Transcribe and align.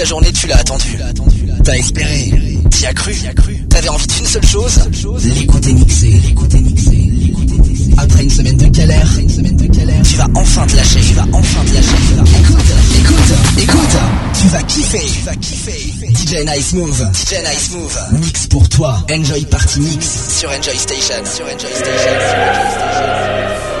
la 0.00 0.06
journée, 0.06 0.32
tu 0.32 0.46
l'as 0.46 0.56
attendu. 0.56 0.96
T'as 1.62 1.76
espéré. 1.76 2.32
T'y 2.70 2.86
as 2.86 2.94
cru. 2.94 3.14
T'avais 3.68 3.88
envie 3.90 4.06
d'une 4.06 4.24
seule 4.24 4.46
chose. 4.46 4.80
L'écouter 5.24 5.74
mixer. 5.74 6.20
L'écouter 6.26 6.60
mixer. 6.60 7.10
Après 7.98 8.22
une 8.22 8.30
semaine 8.30 8.56
de 8.56 8.66
galère, 8.66 9.08
tu 10.02 10.16
vas 10.16 10.26
enfin 10.34 10.66
te 10.66 10.76
lâcher. 10.76 11.00
Tu 11.00 11.14
vas 11.14 11.26
enfin 11.34 11.60
te 11.66 11.74
lâcher. 11.74 11.88
Écoute, 12.40 12.60
écoute, 12.98 13.62
écoute. 13.62 13.98
Tu 14.40 14.48
vas 14.48 14.62
kiffer. 14.62 15.06
Tu 15.06 15.20
vas 15.20 15.36
kiffer. 15.36 15.92
DJ 16.14 16.46
Nice 16.46 16.72
Move. 16.72 17.06
DJ 17.12 17.34
Nice 17.44 17.70
Move. 17.72 17.98
Mix 18.20 18.46
pour 18.46 18.66
toi. 18.70 19.04
Enjoy 19.10 19.44
Party 19.44 19.80
Mix. 19.80 20.38
Sur 20.38 20.48
Enjoy 20.48 20.78
Station. 20.78 21.24
Sur 21.26 21.44
Enjoy 21.44 21.74
Station. 21.74 22.16
Sur 22.30 22.46
Enjoy 22.46 22.94
Station. 22.94 23.79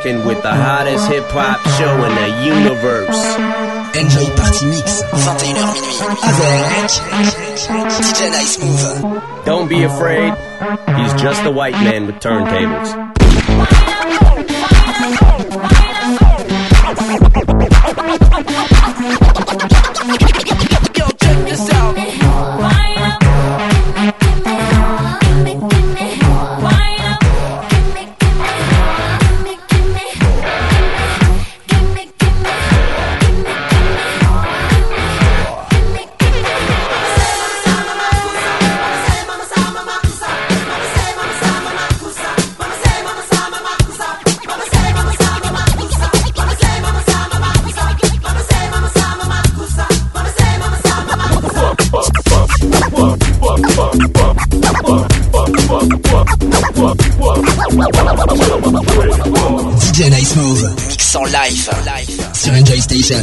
Rocking 0.00 0.24
with 0.26 0.42
the 0.42 0.50
hottest 0.50 1.08
hip 1.08 1.24
hop 1.28 1.60
show 1.78 2.04
in 2.04 2.14
the 2.14 2.44
universe. 2.44 3.36
Enjoy 3.96 4.24
Party 4.36 4.66
Mix, 4.66 5.02
21h 5.02 5.82
minuit, 5.82 6.22
avec 6.22 8.00
DJ 8.00 8.30
Nice 8.30 8.58
Move. 8.60 9.22
Don't 9.44 9.68
be 9.68 9.84
afraid, 9.84 10.32
he's 10.96 11.12
just 11.20 11.44
a 11.44 11.50
white 11.50 11.74
man 11.74 12.06
with 12.06 12.16
turntables. 12.16 13.19
Sur 61.10 61.26
Enjoy 62.54 62.78
Station. 62.78 63.18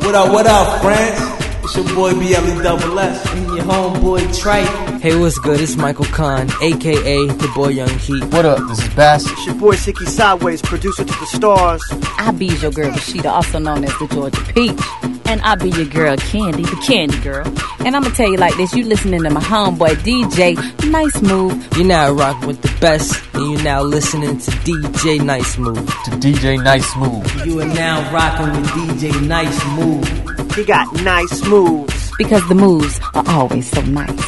What 0.00 0.14
up, 0.16 0.32
what 0.32 0.46
up, 0.48 0.82
friends? 0.82 1.34
It's 1.62 1.76
your 1.76 1.84
boy 1.94 2.12
BLE 2.14 2.60
Double 2.60 2.98
S. 2.98 3.24
And 3.34 3.46
your 3.54 3.64
homeboy 3.64 4.36
Tripe. 4.36 4.66
Hey, 5.00 5.16
what's 5.16 5.38
good? 5.38 5.60
It's 5.60 5.76
Michael 5.76 6.06
Kahn, 6.06 6.50
aka 6.60 7.26
the 7.26 7.52
boy 7.54 7.68
Young 7.68 7.98
Heat. 8.00 8.24
What 8.24 8.44
up? 8.44 8.58
This 8.68 8.82
is 8.82 8.94
Bass. 8.94 9.30
It's 9.30 9.46
your 9.46 9.54
boy 9.54 9.76
Sicky 9.76 10.08
Sideways, 10.08 10.60
producer 10.60 11.04
to 11.04 11.14
the 11.14 11.26
stars. 11.26 11.84
I 12.18 12.32
be 12.32 12.46
your 12.46 12.72
girl 12.72 12.90
Rashida, 12.90 13.30
also 13.30 13.60
known 13.60 13.84
as 13.84 13.96
the 14.00 14.08
Georgia 14.08 14.42
Peach. 14.52 14.80
And 15.26 15.40
I 15.42 15.54
be 15.54 15.70
your 15.70 15.86
girl 15.86 16.16
Candy, 16.16 16.64
the 16.64 16.82
Candy 16.84 17.18
Girl. 17.20 17.46
And 17.86 17.94
I'ma 17.94 18.08
tell 18.10 18.28
you 18.28 18.38
like 18.38 18.56
this, 18.56 18.74
you 18.74 18.84
listening 18.84 19.22
to 19.22 19.30
my 19.30 19.40
homeboy 19.40 19.94
DJ, 20.02 20.56
Nice 20.94 21.22
Move. 21.22 21.76
You're 21.76 21.86
now 21.86 22.12
rocking 22.12 22.46
with 22.46 22.62
the 22.62 22.72
best, 22.80 23.20
and 23.34 23.50
you're 23.50 23.62
now 23.64 23.82
listening 23.82 24.38
to 24.38 24.50
DJ 24.62 25.20
Nice 25.20 25.58
Move. 25.58 25.84
To 26.04 26.10
DJ 26.12 26.62
Nice 26.62 26.96
Move. 26.96 27.44
You 27.44 27.60
are 27.62 27.66
now 27.66 28.12
rocking 28.12 28.46
with 28.54 28.70
DJ 28.70 29.26
Nice 29.26 29.66
Move. 29.76 30.54
He 30.54 30.64
got 30.64 30.86
nice 31.02 31.44
moves. 31.48 32.12
Because 32.16 32.48
the 32.48 32.54
moves 32.54 33.00
are 33.12 33.24
always 33.26 33.68
so 33.68 33.80
nice. 33.80 34.24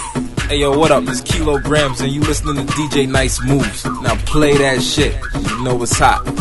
Hey 0.49 0.56
yo, 0.56 0.76
what 0.76 0.91
up? 0.91 1.05
It's 1.06 1.21
Kilograms 1.21 2.00
and 2.00 2.10
you 2.10 2.21
listening 2.22 2.66
to 2.66 2.72
DJ 2.72 3.09
Nice 3.09 3.41
Moves. 3.44 3.84
Now 3.84 4.16
play 4.26 4.56
that 4.56 4.82
shit. 4.82 5.15
You 5.34 5.62
know 5.62 5.81
it's 5.81 5.97
hot. 5.97 6.35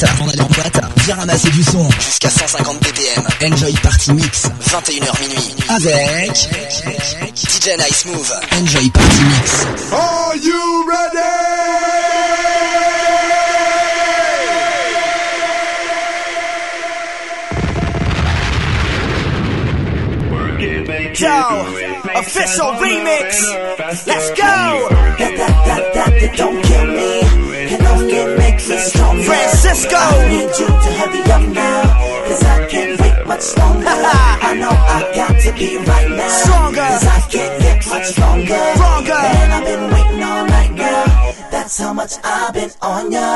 Boîte, 0.00 0.14
avant 0.14 0.26
d'aller 0.26 0.40
en 0.40 0.46
boîte, 0.46 0.80
viens 1.04 1.14
ramasser 1.16 1.50
du 1.50 1.62
son 1.62 1.88
jusqu'à 1.98 2.30
150 2.30 2.78
BPM. 2.80 3.52
Enjoy 3.52 3.72
Party 3.82 4.12
Mix, 4.12 4.48
21h 4.68 5.20
minuit. 5.20 5.56
Avec 5.68 6.32
DJ 7.36 7.68
Nice 7.78 8.04
Move. 8.06 8.32
Enjoy 8.52 8.90
Party 8.90 9.22
Mix. 9.24 9.66
Are 9.92 10.36
you 10.36 10.86
ready? 10.88 11.18
Yo, 21.18 21.28
official 22.18 22.72
remix. 22.80 23.42
Let's 24.06 24.30
go. 24.30 24.88
Don't 26.36 26.62
kill 26.62 26.86
me. 26.86 27.20
And 27.72 27.86
only 27.86 28.24
make 28.36 28.38
me 28.38 28.49
stronger. 28.78 29.22
Francisco. 29.24 29.96
I 29.96 30.28
need 30.28 30.52
you 30.58 30.66
to 30.66 30.90
hurry 30.98 31.22
up 31.32 31.44
now. 31.50 31.82
Cause 32.28 32.44
I 32.44 32.66
can't 32.68 33.00
wait 33.00 33.26
much 33.26 33.46
longer. 33.58 33.88
I 34.48 34.54
know 34.54 34.70
I 34.70 35.12
got 35.14 35.34
to 35.40 35.52
be 35.52 35.76
right 35.78 36.10
now. 36.10 36.28
Stronger. 36.28 36.80
Cause 36.80 37.06
I 37.06 37.20
can't 37.32 37.62
get 37.62 37.78
much 37.88 38.18
longer. 38.18 38.62
Stronger. 38.76 39.12
And 39.12 39.52
I've 39.52 39.64
been 39.64 39.84
waiting 39.92 40.22
all 40.22 40.46
night, 40.46 40.76
girl. 40.76 41.34
That's 41.50 41.78
how 41.78 41.92
much 41.92 42.12
I've 42.22 42.54
been 42.54 42.70
on 42.82 43.10
ya. 43.12 43.34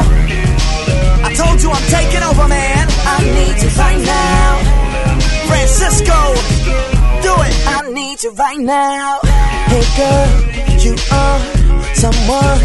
I 1.26 1.32
told 1.35 1.62
you 1.62 1.70
I'm 1.70 1.87
taking 1.91 2.23
over, 2.23 2.47
man. 2.49 2.87
I 3.06 3.17
need 3.37 3.56
you 3.62 3.70
right 3.75 4.03
now. 4.05 4.85
Francisco, 5.49 6.19
do 7.26 7.32
it. 7.47 7.55
I 7.67 7.91
need 7.93 8.23
you 8.23 8.32
right 8.35 8.58
now. 8.58 9.19
Hey 9.73 9.85
girl, 9.99 10.29
you 10.85 10.94
are 11.11 11.41
someone 11.94 12.61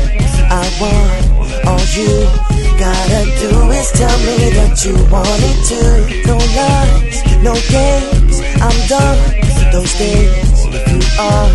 I 0.52 0.66
want. 0.80 1.30
All 1.68 1.80
you 1.96 2.59
gotta 2.80 3.22
do 3.44 3.52
is 3.76 3.92
tell 3.92 4.18
me 4.24 4.38
that 4.56 4.76
you 4.88 4.96
want 5.12 5.44
it 5.52 5.60
to. 5.68 5.84
No 6.31 6.38
lies, 6.56 7.18
no 7.44 7.54
games. 7.68 8.40
I'm 8.64 8.78
done 8.88 9.20
with 9.36 9.70
those 9.76 9.94
days. 10.00 10.31
If 10.72 10.84
you 10.88 11.02
are 11.20 11.52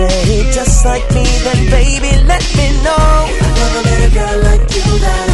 ready, 0.00 0.48
just 0.56 0.84
like 0.88 1.04
me, 1.12 1.28
then 1.44 1.60
baby, 1.68 2.12
let 2.24 2.44
me 2.56 2.72
know. 2.80 3.04
I 3.36 3.48
never 3.60 3.82
met 3.84 4.00
a 4.00 4.10
girl 4.16 4.36
like 4.48 4.64
you 4.72 4.88
that 5.04 5.28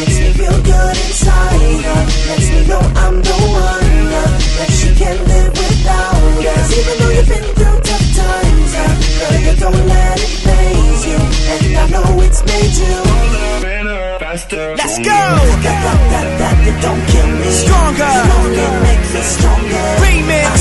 makes 0.00 0.16
me 0.16 0.32
feel 0.32 0.56
good 0.64 0.96
inside. 0.96 1.84
Lets 2.32 2.48
me 2.48 2.60
know 2.64 2.80
I'm 3.04 3.20
the 3.20 3.36
one 3.52 4.08
uh, 4.16 4.32
that 4.64 4.70
she 4.72 4.88
can 4.96 5.18
live 5.28 5.52
without. 5.52 6.24
Cause 6.40 6.72
even 6.72 6.94
though 7.04 7.12
you've 7.12 7.28
been 7.28 7.48
through 7.52 7.78
tough 7.84 8.06
times, 8.16 8.72
uh, 8.80 8.92
girl, 9.20 9.36
you 9.44 9.54
don't 9.60 9.82
let 9.92 10.20
it 10.24 10.43
and 11.48 11.76
I 11.76 11.88
know 11.88 12.20
it's. 12.22 12.42
Let's 14.34 14.98
go! 14.98 15.20
Don't 16.82 17.04
kill 17.06 17.30
me. 17.38 17.50
Stronger! 17.54 18.02
Stronger, 18.02 18.70
me 18.84 19.22
stronger. 19.22 19.84
Remix! 20.02 20.44
I 20.44 20.56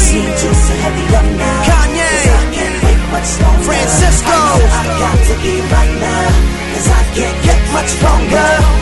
heavy 0.85 1.05
up 1.15 1.25
now. 1.41 1.67
Kanye! 1.67 2.13
I 2.31 2.53
can't 2.53 2.77
wait 2.85 3.01
much 3.11 3.29
longer. 3.41 3.63
Francisco! 3.65 4.31
I, 4.31 4.81
got 5.01 5.17
to 5.25 5.35
be 5.41 5.59
right 5.73 5.95
now. 5.99 6.29
Cause 6.73 6.87
I 6.87 7.03
can't 7.17 7.39
get 7.43 7.59
much. 7.73 7.91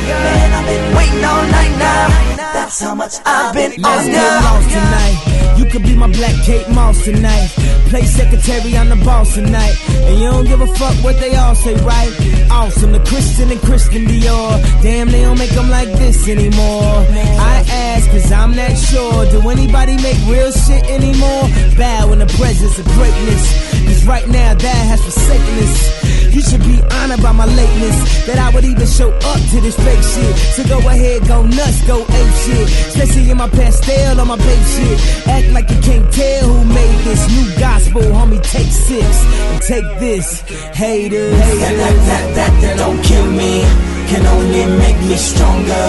Man, 0.08 0.50
I've 0.54 0.68
been 0.68 0.96
waiting 0.96 1.24
all 1.24 1.46
night 1.50 1.76
now. 1.80 2.54
That's 2.54 2.80
how 2.82 2.96
much 2.96 3.16
I've 3.26 3.54
been 3.54 3.84
on 3.84 4.12
now. 4.12 4.60
tonight. 4.70 5.41
You 5.58 5.66
could 5.66 5.84
be 5.84 5.96
my 5.96 6.08
black 6.08 6.36
Kate 6.44 6.68
Moss 6.70 7.04
tonight. 7.04 7.50
Play 7.90 8.04
secretary, 8.04 8.78
I'm 8.78 8.90
the 8.90 8.96
boss 9.04 9.36
tonight. 9.36 9.76
And 10.08 10.20
you 10.20 10.30
don't 10.30 10.46
give 10.46 10.62
a 10.62 10.68
fuck 10.76 10.96
what 11.04 11.20
they 11.20 11.36
all 11.36 11.56
say, 11.56 11.76
right? 11.84 12.12
Awesome, 12.50 12.92
the 12.92 13.00
Christian 13.00 13.52
and 13.52 13.62
Christian 13.62 14.06
Dior. 14.06 14.82
Damn, 14.82 15.10
they 15.10 15.22
don't 15.22 15.38
make 15.38 15.52
them 15.52 15.70
like 15.70 15.92
this 15.94 16.28
anymore. 16.28 17.06
I 17.54 17.64
ask, 17.68 18.10
cause 18.12 18.32
I'm 18.32 18.56
not 18.56 18.76
sure. 18.78 19.26
Do 19.32 19.50
anybody 19.50 19.96
make 19.98 20.18
real 20.28 20.52
shit 20.52 20.84
anymore? 20.90 21.44
Bow 21.78 22.12
in 22.14 22.20
the 22.20 22.32
presence 22.38 22.80
of 22.80 22.86
greatness. 22.86 23.44
Cause 23.86 24.06
right 24.06 24.28
now, 24.28 24.54
that 24.54 24.82
has 24.90 25.04
forsaken 25.04 25.56
us. 25.64 26.12
You 26.32 26.42
should 26.42 26.64
be 26.64 26.82
honored 26.82 27.22
by 27.22 27.34
my 27.34 27.46
lateness. 27.46 28.26
That 28.26 28.40
I 28.40 28.50
would 28.56 28.64
even 28.64 28.88
show 28.88 29.12
up 29.12 29.42
to 29.52 29.60
this 29.60 29.76
fake 29.76 30.02
shit. 30.02 30.36
So 30.56 30.64
go 30.64 30.80
ahead, 30.80 31.28
go 31.28 31.44
nuts, 31.44 31.86
go 31.86 32.00
ape 32.02 32.34
shit. 32.44 32.68
Especially 32.88 33.30
in 33.30 33.38
my 33.38 33.50
pastel 33.50 34.20
on 34.20 34.28
my 34.28 34.38
babe 34.38 34.66
shit. 34.74 35.28
Act 35.32 35.48
like 35.56 35.70
you 35.70 35.80
can't 35.80 36.08
tell 36.12 36.44
who 36.52 36.66
made 36.66 37.00
this 37.08 37.24
new 37.32 37.48
gospel, 37.60 38.02
homie. 38.16 38.42
Take 38.44 38.68
six 38.68 39.08
and 39.52 39.62
take 39.62 39.88
this, 40.00 40.42
haters. 40.76 41.40
That, 41.40 41.76
that, 41.82 41.96
that, 42.10 42.26
that, 42.36 42.54
that 42.62 42.76
don't 42.78 43.02
kill 43.02 43.30
me. 43.32 43.64
Can 44.12 44.28
only 44.28 44.66
make 44.84 45.00
me 45.08 45.16
stronger. 45.16 45.88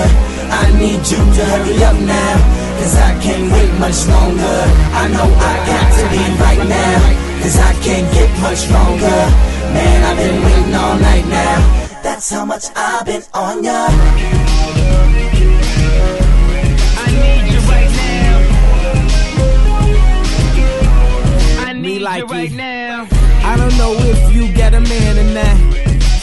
I 0.62 0.65
need 0.79 1.03
you 1.11 1.19
to 1.19 1.43
hurry 1.53 1.77
up 1.83 1.99
now. 2.06 2.35
Cause 2.79 2.94
I 2.97 3.12
can't 3.25 3.47
wait 3.50 3.73
much 3.83 3.99
longer. 4.06 4.59
I 5.03 5.05
know 5.15 5.27
I 5.27 5.55
got 5.71 5.89
to 5.99 6.05
be 6.15 6.23
right 6.39 6.65
now. 6.69 6.99
Cause 7.43 7.59
I 7.59 7.73
can't 7.83 8.09
get 8.15 8.31
much 8.47 8.71
longer. 8.71 9.21
Man, 9.75 9.99
I've 10.06 10.19
been 10.23 10.39
waiting 10.44 10.75
all 10.75 10.97
night 10.99 11.27
now. 11.27 11.59
That's 12.03 12.31
how 12.31 12.44
much 12.44 12.65
I've 12.77 13.06
been 13.06 13.23
on 13.35 13.65
ya. 13.65 14.51
I 22.12 22.17
need 22.17 22.23
like 22.25 22.31
you 22.31 22.37
right 22.37 22.53
now. 22.53 23.09
I 23.43 23.56
don't 23.56 23.76
know 23.79 23.94
if 23.97 24.35
you 24.35 24.53
got 24.55 24.75
a 24.75 24.81
man 24.81 25.19
or 25.19 25.32
not. 25.32 25.56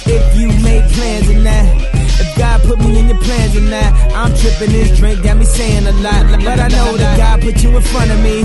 If 0.05 0.37
you 0.37 0.47
made 0.61 0.85
plans 0.91 1.29
or 1.29 1.39
not. 1.41 1.65
If 2.21 2.37
God 2.37 2.61
put 2.61 2.77
me 2.79 2.99
in 2.99 3.07
your 3.07 3.17
plans 3.17 3.55
or 3.55 3.61
not. 3.61 3.91
I'm 4.13 4.35
tripping 4.37 4.71
this 4.71 4.97
drink, 4.99 5.23
got 5.23 5.37
me 5.37 5.45
saying 5.45 5.87
a 5.87 5.91
lot. 5.93 6.43
But 6.43 6.59
I 6.59 6.67
know 6.67 6.95
that 6.97 7.17
God 7.17 7.41
put 7.41 7.63
you 7.63 7.75
in 7.75 7.81
front 7.81 8.11
of 8.11 8.21
me. 8.21 8.43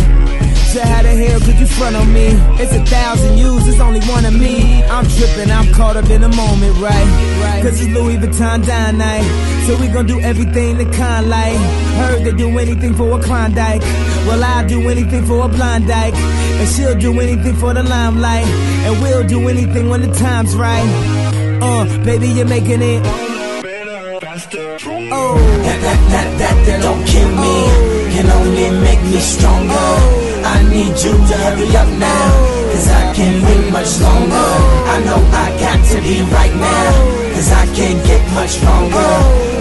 So 0.75 0.81
how 0.81 1.03
the 1.03 1.11
hell 1.11 1.39
could 1.39 1.61
you 1.61 1.67
front 1.67 1.95
on 1.95 2.13
me? 2.13 2.27
It's 2.59 2.75
a 2.75 2.85
thousand 2.87 3.39
yous, 3.39 3.69
it's 3.69 3.79
only 3.79 4.01
one 4.11 4.25
of 4.25 4.35
me. 4.35 4.83
I'm 4.83 5.07
tripping, 5.07 5.49
I'm 5.49 5.73
caught 5.73 5.97
up 5.97 6.11
in 6.11 6.23
the 6.23 6.29
moment, 6.29 6.77
right? 6.81 7.63
Cause 7.63 7.81
it's 7.81 7.95
Louis 7.95 8.17
Vuitton 8.17 8.67
Don 8.67 8.99
night. 8.99 9.23
So 9.69 9.79
we 9.81 9.87
gon' 9.87 10.07
do 10.07 10.19
everything 10.19 10.79
the 10.79 10.87
kind 10.87 11.31
like. 11.31 11.57
Heard 12.01 12.25
they 12.25 12.33
do 12.33 12.59
anything 12.59 12.93
for 12.93 13.17
a 13.17 13.23
Klondike. 13.23 13.83
Well, 14.27 14.43
I'll 14.43 14.67
do 14.67 14.89
anything 14.89 15.25
for 15.27 15.45
a 15.45 15.49
blind 15.49 15.87
dyke. 15.87 16.13
And 16.17 16.69
she'll 16.69 16.99
do 16.99 17.21
anything 17.21 17.55
for 17.55 17.73
the 17.73 17.85
limelight. 17.85 18.45
And 18.85 19.01
we'll 19.01 19.23
do 19.29 19.49
anything 19.49 19.89
when 19.89 20.01
the 20.01 20.13
time's 20.13 20.57
right. 20.57 20.91
Uh, 21.63 21.85
baby, 22.05 22.27
you're 22.27 22.49
making 22.49 22.83
it. 22.83 23.01
Oh, 25.15 25.39
That, 25.63 25.81
that, 25.83 26.11
that, 26.11 26.39
that, 26.39 26.67
that 26.67 26.83
don't 26.83 27.07
kill 27.07 27.29
me. 27.29 28.11
Can 28.13 28.29
only 28.29 28.71
make 28.81 29.03
me 29.03 29.21
stronger. 29.21 30.24
I 30.45 30.63
need 30.69 30.95
you 31.05 31.13
to 31.13 31.35
hurry 31.45 31.69
up 31.77 31.89
now. 31.99 32.29
Cause 32.71 32.89
I 32.89 33.15
can't 33.15 33.43
wait 33.45 33.73
much 33.73 34.01
longer. 34.01 34.51
I 34.95 34.97
know 35.07 35.21
I 35.33 35.47
got 35.59 35.81
to 35.91 35.97
be 36.03 36.21
right 36.33 36.55
now. 36.55 36.91
Cause 37.35 37.51
I 37.53 37.65
can't 37.75 38.05
get 38.05 38.23
much 38.35 38.63
longer. 38.63 39.11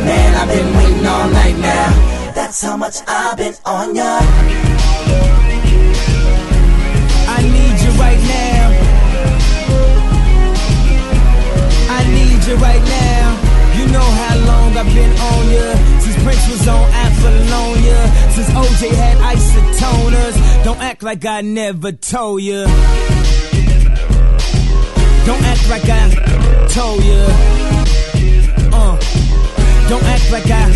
Man, 0.03 0.35
I've 0.35 0.49
been 0.49 0.69
waiting 0.77 1.07
all 1.07 1.29
night 1.29 1.57
now. 1.57 2.33
That's 2.35 2.61
how 2.61 2.75
much 2.75 2.97
I've 3.07 3.37
been 3.37 3.55
on 3.65 3.95
ya. 3.95 4.19
I 7.35 7.39
need 7.55 7.77
you 7.83 7.91
right 8.03 8.21
now. 8.37 8.63
I 11.97 12.01
need 12.17 12.43
you 12.47 12.55
right 12.57 12.83
now. 12.83 13.23
You 13.77 13.85
know 13.91 14.07
how 14.21 14.42
I've 14.83 14.93
been 14.93 15.11
on 15.11 15.49
ya. 15.49 15.99
Since 15.99 16.23
Prince 16.23 16.49
was 16.49 16.67
on 16.67 16.89
Apollonia. 16.91 17.99
Since 18.31 18.49
OJ 18.49 18.89
had 18.91 19.17
isotoners. 19.33 20.63
Don't 20.65 20.81
act 20.81 21.03
like 21.03 21.25
I 21.25 21.41
never 21.41 21.93
told 21.93 22.41
ya. 22.41 22.65
Don't 25.25 25.43
act 25.43 25.69
like 25.69 25.87
I 25.87 26.67
told 26.67 27.01
ya. 27.03 27.25
Uh. 28.73 28.97
Don't 29.87 30.03
act 30.03 30.31
like 30.31 30.51
I 30.51 30.69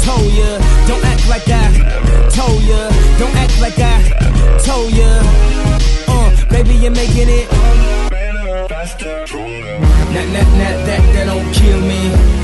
told 0.00 0.32
ya. 0.32 0.58
Don't 0.88 1.04
act 1.04 1.28
like 1.28 1.48
I 1.48 2.28
told 2.30 2.62
ya. 2.62 2.90
Don't 3.18 3.36
act 3.36 3.60
like 3.60 3.78
I 3.78 4.58
told 4.64 4.90
ya. 4.92 5.22
Uh, 6.08 6.30
baby, 6.50 6.74
you're 6.74 6.90
making 6.90 7.28
it. 7.28 7.48
That, 10.14 10.28
that, 10.32 10.48
that, 10.58 10.86
that, 10.86 11.02
that 11.14 11.24
don't 11.26 11.52
kill 11.54 11.80
me. 11.80 12.43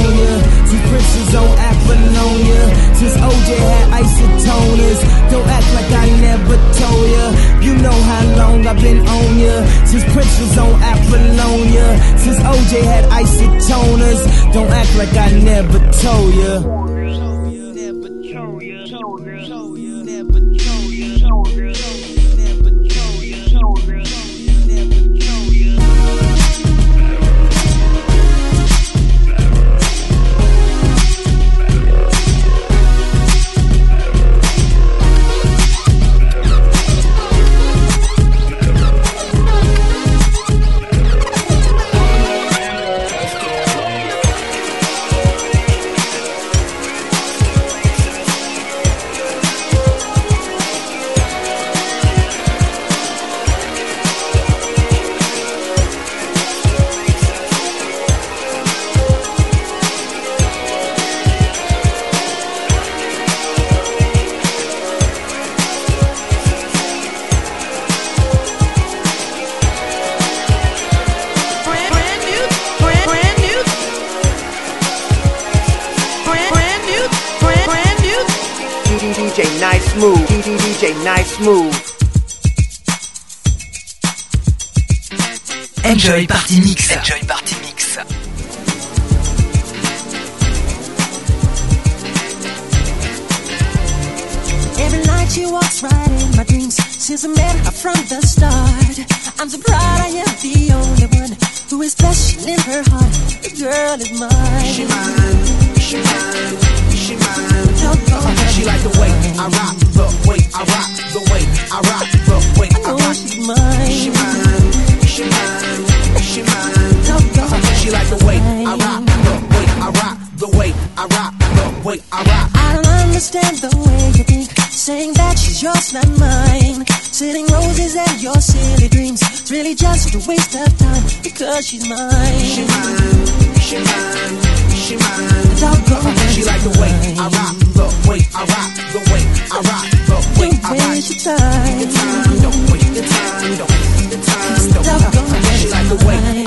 I've 0.00 0.06
been 0.06 0.06
on 0.06 0.16
ya. 0.16 0.64
Since 0.66 0.88
Prince 0.88 1.12
was 1.18 1.34
on 1.34 1.58
Apollonia. 1.58 2.62
Since 2.94 3.16
OJ 3.16 3.48
had 3.58 3.86
isotoners. 4.02 5.00
Don't 5.30 5.48
act 5.48 5.68
like 5.74 5.92
I 5.92 6.06
never 6.20 6.56
told 6.78 7.06
ya. 7.10 7.26
You 7.60 7.74
know 7.82 7.98
how 8.10 8.36
long 8.36 8.66
I've 8.66 8.80
been 8.80 9.06
on 9.06 9.38
ya. 9.38 9.64
Since 9.84 10.04
Prince 10.12 10.40
was 10.40 10.58
on 10.58 10.74
Apollonia. 10.82 12.18
Since 12.18 12.38
OJ 12.38 12.82
had 12.82 13.04
isotoners. 13.10 14.52
Don't 14.52 14.70
act 14.70 14.96
like 14.96 15.14
I 15.16 15.30
never 15.38 15.78
told 15.92 16.34
ya. 16.34 16.89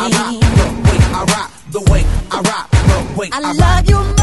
I 0.03 0.09
rock, 0.09 0.41
the 0.51 0.81
way 0.83 0.97
I 1.13 1.23
rock, 1.23 1.51
the 1.71 1.81
way 1.89 2.03
I 2.29 2.41
rock, 2.41 2.69
the 2.71 3.19
way 3.19 3.29
I 3.31 3.37
I 3.39 3.41
rock. 3.53 3.87
love 3.87 3.89
you 4.17 4.22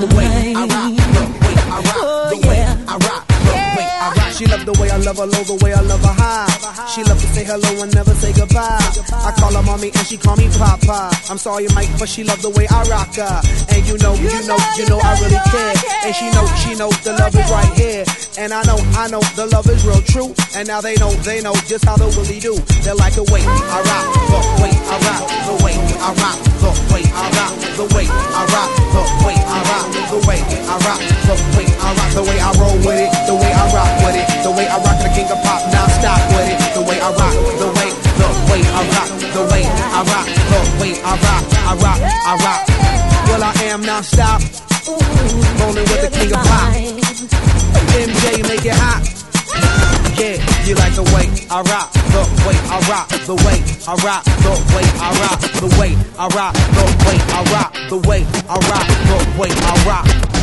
the 0.00 0.14
way 0.14 0.52
I 0.54 0.66
rock, 0.66 0.95
love 5.06 5.16
the 5.16 5.22
way 5.22 5.22
I 5.22 5.22
love 5.22 5.22
her 5.22 5.26
low, 5.26 5.44
the 5.44 5.64
way 5.64 5.72
I 5.72 5.80
love 5.82 6.02
her 6.02 6.16
high. 6.18 6.86
She 6.90 7.04
love 7.04 7.20
to 7.20 7.28
say 7.30 7.44
hello 7.44 7.82
and 7.82 7.94
never 7.94 8.10
say 8.14 8.32
goodbye. 8.32 8.82
I 9.14 9.30
call 9.38 9.54
her 9.54 9.62
mommy 9.62 9.94
and 9.94 10.06
she 10.06 10.16
call 10.16 10.36
me 10.36 10.50
papa. 10.58 11.14
I'm 11.30 11.38
sorry, 11.38 11.66
Mike, 11.74 11.90
but 11.98 12.08
she 12.08 12.24
love 12.24 12.42
the 12.42 12.50
way 12.50 12.66
I 12.66 12.82
rock 12.90 13.14
her. 13.14 13.38
And 13.70 13.86
you 13.86 13.98
know, 14.02 14.14
you 14.18 14.34
know, 14.50 14.58
you 14.74 14.84
know 14.90 14.98
I 14.98 15.14
really 15.22 15.38
care. 15.52 15.74
And 16.02 16.14
she 16.14 16.26
know, 16.34 16.46
she 16.58 16.74
know 16.74 16.90
the 17.06 17.14
love 17.14 17.34
is 17.38 17.46
right 17.50 17.72
here. 17.78 18.04
And 18.38 18.52
I 18.52 18.62
know, 18.66 18.78
I 18.98 19.06
know 19.06 19.22
the 19.38 19.46
love 19.46 19.70
is 19.70 19.86
real 19.86 20.02
true. 20.02 20.34
And 20.58 20.66
now 20.66 20.80
they 20.80 20.96
know, 20.96 21.10
they 21.22 21.40
know 21.40 21.54
just 21.70 21.84
how 21.84 21.96
the 21.96 22.10
willy 22.18 22.40
do. 22.42 22.58
They 22.82 22.92
like 22.92 23.14
the 23.14 23.26
way 23.30 23.46
I 23.46 23.78
rock, 23.86 24.06
the 24.26 24.40
way 24.62 24.74
I 24.74 24.96
rock, 25.06 25.22
the 25.46 25.54
way 25.62 25.74
I 26.02 26.10
rock, 26.18 26.38
the 26.58 26.72
way 26.90 27.02
I 27.06 27.26
rock, 27.30 27.54
the 27.78 27.84
way 27.94 28.06
I 28.10 28.42
rock, 28.50 28.70
the 28.90 29.06
way 29.22 29.36
I 29.38 29.58
rock, 29.70 29.86
the 30.10 30.18
way 30.26 30.38
I 30.66 30.74
rock, 30.82 31.00
the 31.30 31.36
way 31.54 31.66
I 31.78 31.88
rock, 31.94 32.10
the 32.16 32.22
way 32.26 32.38
I 32.42 32.50
roll 32.58 32.76
with 32.82 33.00
it, 33.00 33.10
the 33.26 33.34
way 33.34 33.52
I 33.52 33.64
rock 33.72 33.92
with 34.04 34.16
it, 34.16 34.26
the 34.44 34.50
way 34.50 34.66
I 34.66 34.78
rock 34.96 35.08
the 35.08 35.14
king 35.14 35.30
of 35.30 35.42
pop, 35.44 35.60
now 35.72 35.86
stop 35.88 36.20
with 36.32 36.48
it, 36.48 36.74
the 36.74 36.82
way 36.82 37.00
I 37.00 37.10
rock, 37.12 37.34
the 37.58 37.68
way, 37.76 37.90
the 38.16 38.28
way 38.48 38.62
I 38.64 38.82
rock, 38.94 39.08
the 39.32 39.42
way 39.52 39.62
I 39.64 40.00
rock, 40.02 40.26
the 40.26 40.62
way 40.80 40.92
I 41.02 41.12
rock, 41.16 41.44
I 41.52 41.74
rock, 41.82 42.00
I 42.00 42.34
rock. 42.44 42.60
Well, 43.28 43.42
I 43.42 43.52
am 43.64 43.82
now 43.82 44.00
stop, 44.00 44.40
rolling 45.60 45.86
with 45.90 46.02
the 46.02 46.10
king 46.12 46.32
of 46.32 46.42
pop. 46.44 46.72
MJ 47.96 48.42
make 48.48 48.64
it 48.64 48.76
hot. 48.76 49.02
Yeah, 50.16 50.40
you 50.64 50.74
like 50.76 50.94
the 50.94 51.04
way 51.12 51.28
I 51.50 51.60
rock, 51.62 51.92
the 51.92 52.22
way 52.46 52.56
I 52.72 52.78
rock, 52.88 53.08
the 53.26 53.34
way 53.44 53.58
I 53.86 53.94
rock, 54.00 54.24
the 54.24 54.54
way 54.72 54.86
I 55.00 55.10
rock, 55.20 55.40
the 55.60 55.68
way 55.78 55.92
I 56.18 56.26
rock, 56.28 56.54
the 56.72 56.88
way 57.04 57.16
I 57.28 57.40
rock, 57.52 57.72
the 57.90 57.98
way 58.08 58.24
I 58.48 58.56
rock, 58.70 58.86
the 59.08 59.40
way 59.40 59.50
I 59.50 59.84
rock. 59.86 60.35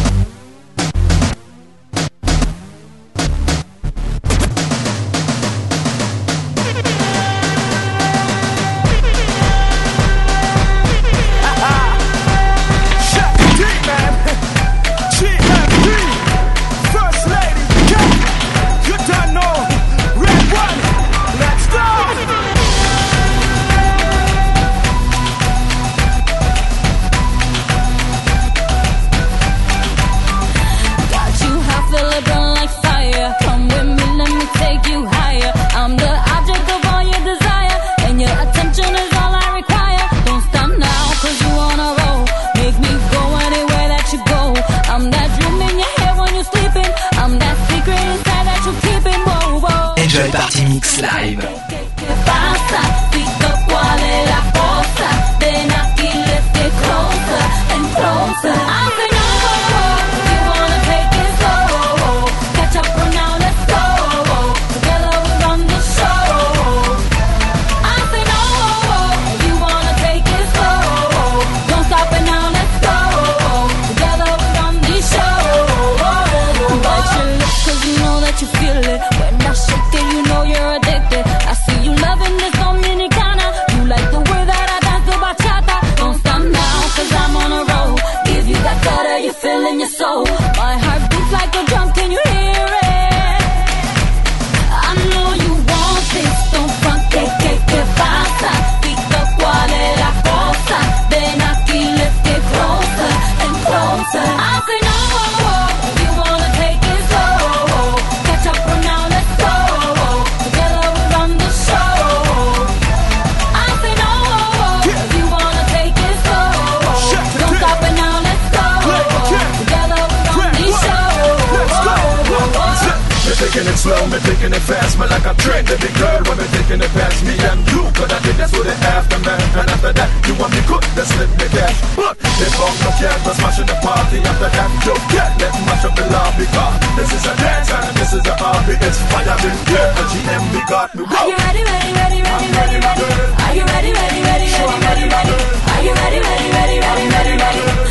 taking 124.43 124.59
it 124.59 124.65
fast, 124.67 124.99
man, 124.99 125.07
like 125.07 125.23
a 125.23 125.33
train 125.39 125.63
Baby 125.63 125.87
girl, 125.95 126.19
when 126.27 126.35
we 126.35 126.47
taking 126.51 126.81
it 126.83 126.91
past 126.91 127.23
me 127.23 127.31
and 127.39 127.63
you 127.71 127.87
Gonna 127.95 128.19
take 128.19 128.35
this 128.35 128.51
to 128.51 128.59
the 128.59 128.75
aftermath 128.91 129.55
And 129.55 129.69
after 129.71 129.93
that, 129.95 130.09
you 130.27 130.35
want 130.35 130.51
me 130.51 130.59
good, 130.67 130.83
then 130.99 131.07
slip 131.07 131.31
me 131.39 131.47
cash 131.47 131.79
But 131.95 132.19
they 132.19 132.51
not 132.51 132.75
the 132.83 132.91
cat, 132.99 133.17
but 133.23 133.35
smashing 133.39 133.69
the 133.71 133.77
party 133.79 134.19
After 134.19 134.51
that, 134.51 134.69
you 134.83 134.95
get 135.15 135.31
let 135.39 135.55
much 135.63 135.83
up 135.87 135.95
the 135.95 136.05
lobby 136.11 136.45
Car, 136.51 136.75
this 136.99 137.11
is 137.15 137.23
a 137.23 137.33
dance 137.39 137.71
and 137.71 137.95
this 137.95 138.11
is 138.11 138.25
a 138.27 138.35
hobby 138.35 138.75
It's 138.83 138.99
fire 139.07 139.23
yeah. 139.23 139.63
here, 139.63 139.89
and 139.95 140.07
GMB 140.11 140.55
got 140.67 140.91
me 140.91 141.07
Are 141.07 141.23
you 141.23 141.37
ready, 141.39 141.63
ready, 141.63 141.91
ready, 141.95 142.19
ready, 142.19 142.49
ready, 142.51 142.77
ready? 142.83 143.07
Are 143.47 143.53
you 143.55 143.63
ready, 143.63 143.91
ready, 143.95 144.19
ready, 144.27 144.47
ready, 144.51 144.75
ready, 144.83 145.05
ready? 145.07 145.35
Are 145.71 145.83
you 145.87 145.93
ready, 145.95 146.19
ready, 146.19 146.47
ready, 146.51 146.77
ready, 146.83 147.05
ready, 147.07 147.33
ready? 147.39 147.82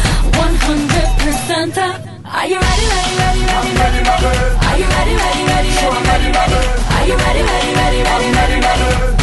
Miss 1.24 1.38
Santa. 1.46 2.02
Are 2.24 2.46
you 2.48 2.58
ready, 2.58 2.86
ready, 2.90 3.14
ready, 3.16 3.42
ready, 3.42 3.42
I'm 3.46 3.76
ready, 3.78 4.00
ready? 4.02 4.26
Are 4.66 4.78
you 4.78 4.86
ready, 4.90 5.14
ready, 5.14 5.42
ready, 5.46 5.70
ready, 5.78 6.28
ready? 6.34 6.58
Are 6.90 7.06
you 7.06 7.16
ready, 7.16 7.42
ready, 7.42 7.74
ready, 7.74 8.02
ready, 8.02 8.32
ready, 8.32 8.60
ready? 8.60 9.21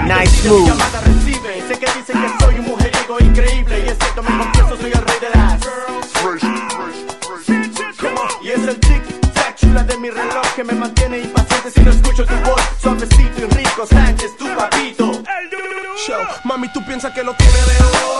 nice 0.00 0.48
move. 0.48 0.68
Llamada 0.68 1.00
recibe. 1.00 1.62
Sé 1.68 1.78
que 1.78 1.86
dicen 1.98 2.22
que 2.22 2.44
soy 2.44 2.54
un 2.58 2.66
mujeriego 2.66 3.16
increíble. 3.20 3.84
Y 3.84 3.88
es 3.88 3.98
cierto, 3.98 4.22
me 4.22 4.38
confieso, 4.38 4.76
soy 4.76 4.92
el 4.92 5.02
rey 5.02 5.18
de 5.20 5.30
las. 5.38 5.60
Y 8.42 8.48
es 8.48 8.68
el 8.68 8.78
tic 8.80 9.02
tac 9.32 9.58
de 9.60 9.98
mi 9.98 10.10
reloj 10.10 10.46
que 10.54 10.64
me 10.64 10.74
mantiene 10.74 11.18
impaciente 11.18 11.70
si 11.70 11.80
no 11.80 11.90
escucho 11.90 12.26
tu 12.26 12.34
voz. 12.48 12.60
Suavecito 12.80 13.40
y 13.40 13.44
rico, 13.56 13.86
Sánchez, 13.86 14.36
tu 14.36 14.46
papito. 14.54 15.22
Show. 16.06 16.22
Mami, 16.44 16.68
tú 16.72 16.84
piensas 16.84 17.12
que 17.12 17.22
lo 17.22 17.34
tiene 17.34 17.52
de 17.52 17.84
oro. 17.84 18.13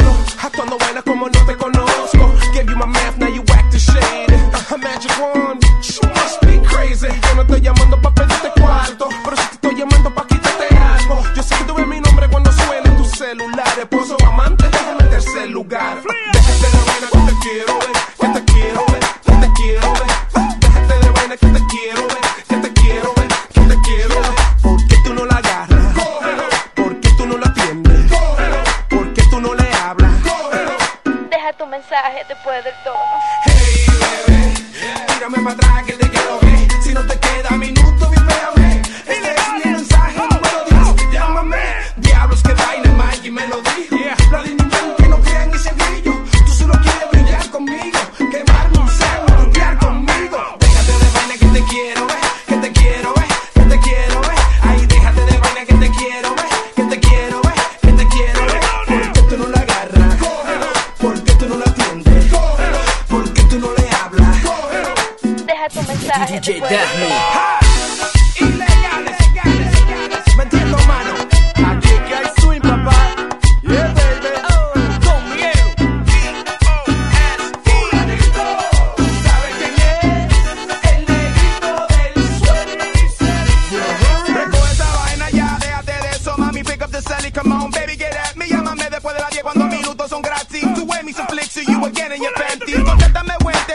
arrepentir. 92.34 92.84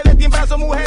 Le 0.05 0.57
mujer, 0.57 0.83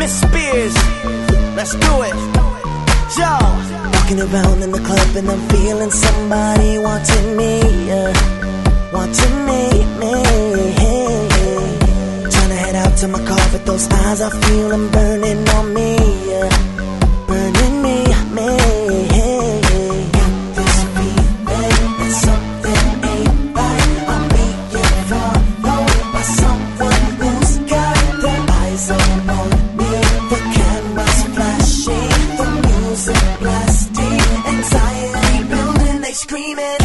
Miss 0.00 0.18
Spears. 0.18 0.74
Let's 1.54 1.74
do 1.74 1.92
it. 2.08 2.16
Yo. 3.18 3.32
Walking 3.92 4.20
around 4.26 4.62
in 4.62 4.70
the 4.72 4.80
club 4.80 5.14
and 5.14 5.30
I'm 5.30 5.42
feeling 5.50 5.90
somebody 5.90 6.78
wanting 6.78 7.36
me. 7.36 7.60
Uh, 7.92 8.12
watching 8.94 9.36
me, 9.48 9.62
me. 10.00 10.14
Hey. 10.80 11.28
Trying 12.32 12.48
to 12.48 12.58
head 12.64 12.76
out 12.76 12.96
to 12.96 13.08
my 13.08 13.22
car, 13.26 13.46
but 13.52 13.66
those 13.66 13.86
eyes 13.92 14.22
I 14.22 14.28
are 14.28 14.40
feeling 14.44 14.90
burning 14.90 15.46
on 15.50 15.74
me. 15.74 16.19
dreaming. 36.54 36.79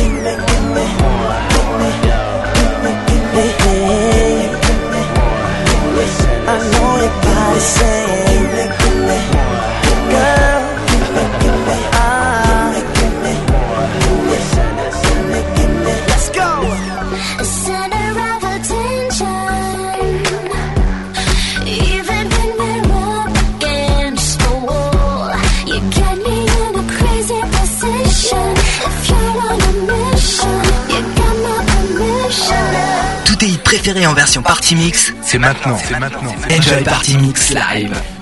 préférée 33.86 34.08
en 34.08 34.16
version 34.16 34.42
party 34.42 34.76
mix, 34.76 35.14
c'est 35.22 35.38
maintenant. 35.38 35.78
maintenant. 36.00 36.34
Enjoy 36.50 36.84
Party 36.84 37.18
Mix 37.18 37.54
Live. 37.54 38.15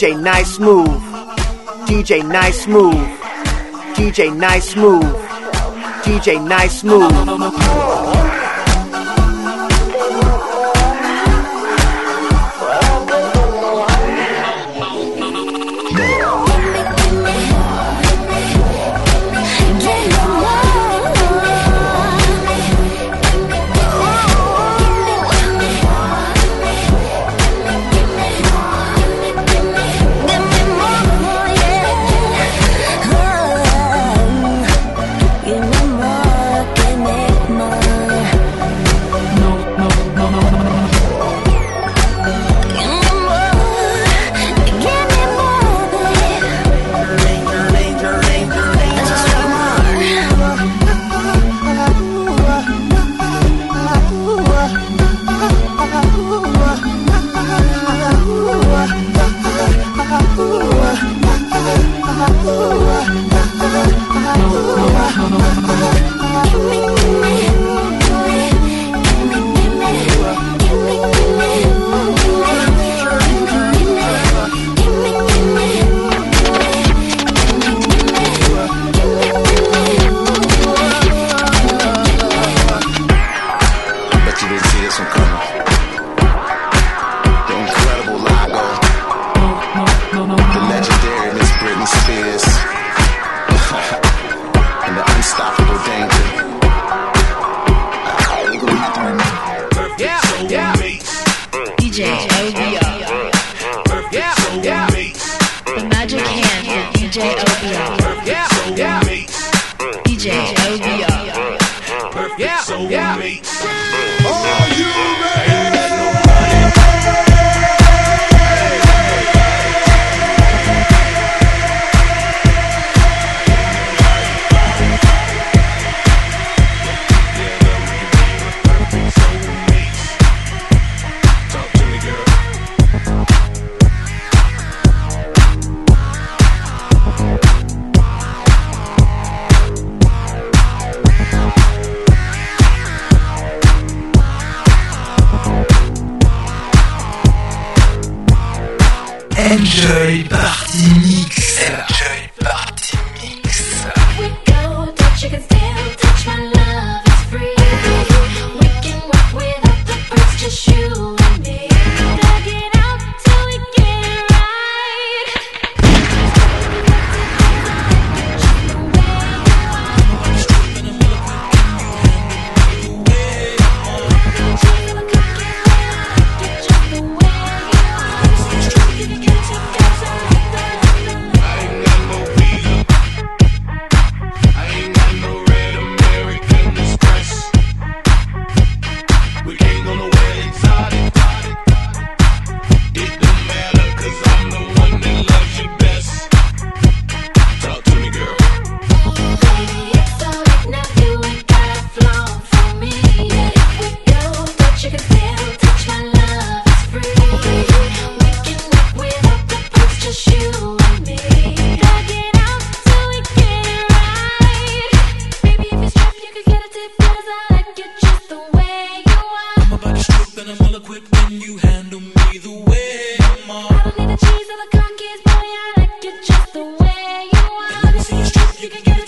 DJ 0.00 0.18
Nice 0.18 0.58
Move. 0.58 0.88
DJ 1.84 2.26
Nice 2.26 2.66
Move. 2.66 2.94
DJ 3.94 4.34
Nice 4.34 4.74
Move. 4.74 5.04
DJ 6.02 6.42
Nice 6.42 6.82
Move. 6.82 7.12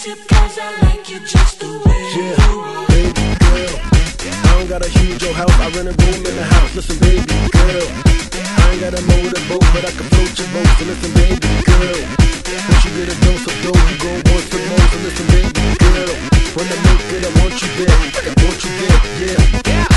I 0.05 0.09
just 1.07 1.61
the 1.61 1.71
way 1.87 2.03
yeah, 2.19 2.35
you. 2.35 2.59
Baby 2.91 3.23
girl, 3.39 3.79
I 4.35 4.59
don't 4.59 4.67
gotta 4.67 4.89
huge 4.89 5.23
old 5.23 5.37
house. 5.37 5.55
I 5.63 5.71
rent 5.79 5.87
a 5.87 5.95
room 5.95 6.27
in 6.27 6.35
the 6.35 6.43
house. 6.43 6.75
Listen, 6.75 6.99
baby 6.99 7.23
girl, 7.55 7.87
I 8.35 8.71
ain't 8.73 8.83
got 8.83 8.99
a 8.99 9.03
motorboat, 9.07 9.63
but 9.71 9.87
I 9.87 9.93
can 9.95 10.03
float 10.11 10.35
your 10.35 10.51
boat. 10.51 10.67
So 10.75 10.91
listen, 10.91 11.13
baby 11.15 11.47
girl, 11.63 12.03
once 12.67 12.83
you 12.83 12.91
get 12.99 13.15
a 13.15 13.17
dose 13.23 13.47
of 13.47 13.55
want 13.63 14.67
more. 14.75 14.87
So 14.91 14.99
listen, 15.07 15.27
baby 15.31 15.71
girl, 15.79 16.11
make 16.83 17.07
it, 17.07 17.23
I 17.23 17.31
want 17.39 17.55
you 17.63 17.71
there, 17.79 17.95
I 17.95 18.35
want 18.43 18.59
you 18.59 18.71
there, 18.83 19.63
yeah. 19.71 19.92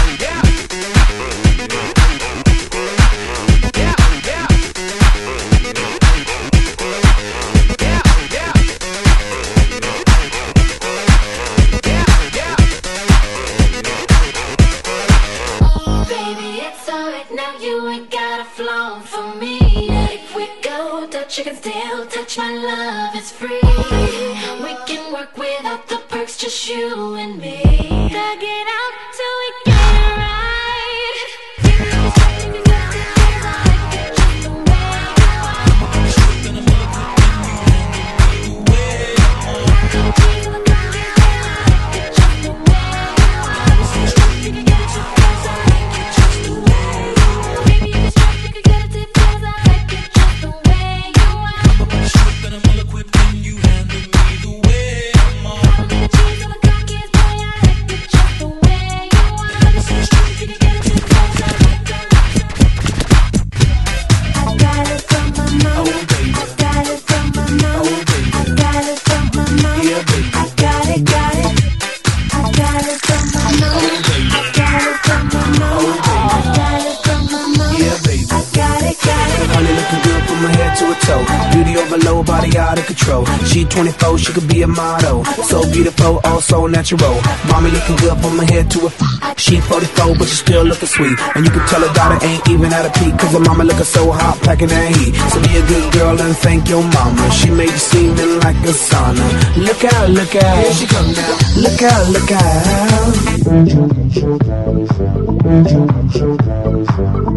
Natural. 86.85 87.17
Mommy 87.49 87.71
looking 87.71 87.95
good 87.97 88.17
from 88.21 88.37
her 88.37 88.45
head 88.45 88.69
to 88.71 88.87
her. 88.87 89.35
She 89.37 89.59
44, 89.59 90.15
but 90.17 90.27
she 90.27 90.35
still 90.35 90.63
looking 90.63 90.87
sweet. 90.87 91.17
And 91.35 91.45
you 91.45 91.51
can 91.51 91.67
tell 91.67 91.81
her 91.81 91.93
daughter 91.93 92.23
ain't 92.25 92.47
even 92.49 92.71
at 92.73 92.85
a 92.85 92.91
peak. 92.99 93.17
Cause 93.17 93.33
her 93.33 93.39
mama 93.39 93.63
looking 93.63 93.83
so 93.83 94.11
hot, 94.11 94.39
packing 94.41 94.67
that 94.67 94.95
heat. 94.95 95.15
So 95.33 95.41
be 95.41 95.57
a 95.57 95.65
good 95.65 95.93
girl 95.93 96.21
and 96.21 96.37
thank 96.37 96.69
your 96.69 96.83
mama. 96.83 97.31
She 97.31 97.49
made 97.49 97.71
you 97.71 97.77
seeming 97.77 98.39
like 98.39 98.57
a 98.57 98.73
sauna. 98.73 99.25
Look 99.57 99.83
out, 99.83 100.09
look 100.09 100.35
out. 100.35 100.57
Here 100.63 100.73
she 100.73 100.85
come 100.85 101.11
now. 101.13 101.37
Look 101.65 101.81
out, 101.81 102.09
look 102.13 102.31
out. 102.31 103.15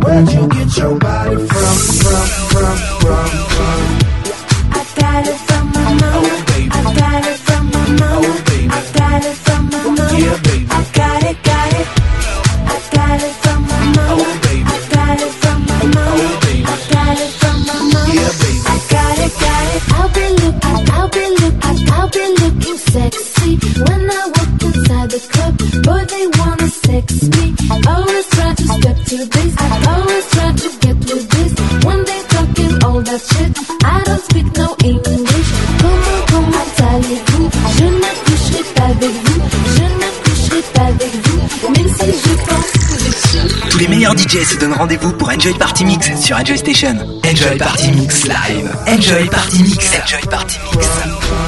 Where'd 0.05 0.33
you 0.33 0.49
get 0.49 0.77
your 0.77 0.99
body 0.99 1.37
from, 1.37 1.77
from, 2.01 2.27
from, 2.53 2.77
from, 3.01 3.29
from? 3.29 4.08
Yeah, 10.19 10.37
baby. 10.43 10.67
I 10.71 10.83
got 10.99 11.23
it, 11.31 11.39
got 11.49 11.73
it. 11.81 11.89
I 12.75 12.77
got 12.97 13.23
it 13.23 13.35
from 13.43 13.61
my 13.71 13.81
mom. 13.97 14.19
Oh, 14.19 14.41
baby. 14.43 14.65
I 14.67 14.79
got 14.95 15.21
it 15.27 15.33
from 15.41 15.59
my 15.71 15.83
mom. 15.95 16.19
Oh, 16.19 16.41
baby. 16.43 16.65
I 16.67 16.77
got 16.93 17.17
it 17.25 17.33
from 17.41 17.59
my. 17.67 18.03
Yeah, 18.19 18.33
baby. 18.43 18.61
I 18.67 18.77
got 18.95 19.19
it, 19.25 19.33
got 19.45 19.67
it. 19.75 19.83
I'll 19.99 20.11
be 20.17 20.27
looking, 20.43 20.85
I'll 20.97 21.09
be 21.17 21.25
looking, 21.41 21.79
I'll 21.95 22.11
be 22.11 22.25
looking 22.43 22.79
sexy 22.93 23.51
when 23.87 24.11
I 24.11 24.23
walk 24.35 24.63
inside 24.67 25.09
the 25.15 25.21
club. 25.33 25.55
Boy, 25.87 26.03
they 26.13 26.27
wanna 26.39 26.69
sex 26.69 27.07
me. 27.35 27.45
Always 27.87 28.27
try 28.35 28.55
to 28.55 28.65
step 28.77 28.97
to 29.11 29.17
this. 29.35 29.53
Always 29.93 30.27
try 30.35 30.51
to 30.63 30.69
get 30.83 30.97
with 31.09 31.27
this. 31.31 31.53
When 31.87 32.01
they 32.05 32.21
talking 32.35 32.73
all 32.85 33.01
that 33.03 33.21
shit, 33.31 33.58
meilleurs 43.99 44.17
DJs 44.17 44.45
se 44.45 44.57
donnent 44.59 44.75
rendez-vous 44.75 45.13
pour 45.13 45.29
Enjoy 45.29 45.55
Party 45.55 45.85
Mix 45.85 46.15
sur 46.21 46.37
Enjoy 46.37 46.57
Station. 46.57 46.97
Enjoy 47.27 47.59
Party 47.59 47.91
Mix 47.91 48.29
Live. 48.29 48.71
Enjoy 48.87 49.29
Party 49.29 49.63
Mix. 49.65 49.91
Enjoy 49.93 50.21
Party 50.31 50.57
Mix. 50.73 50.87
I 50.87 51.48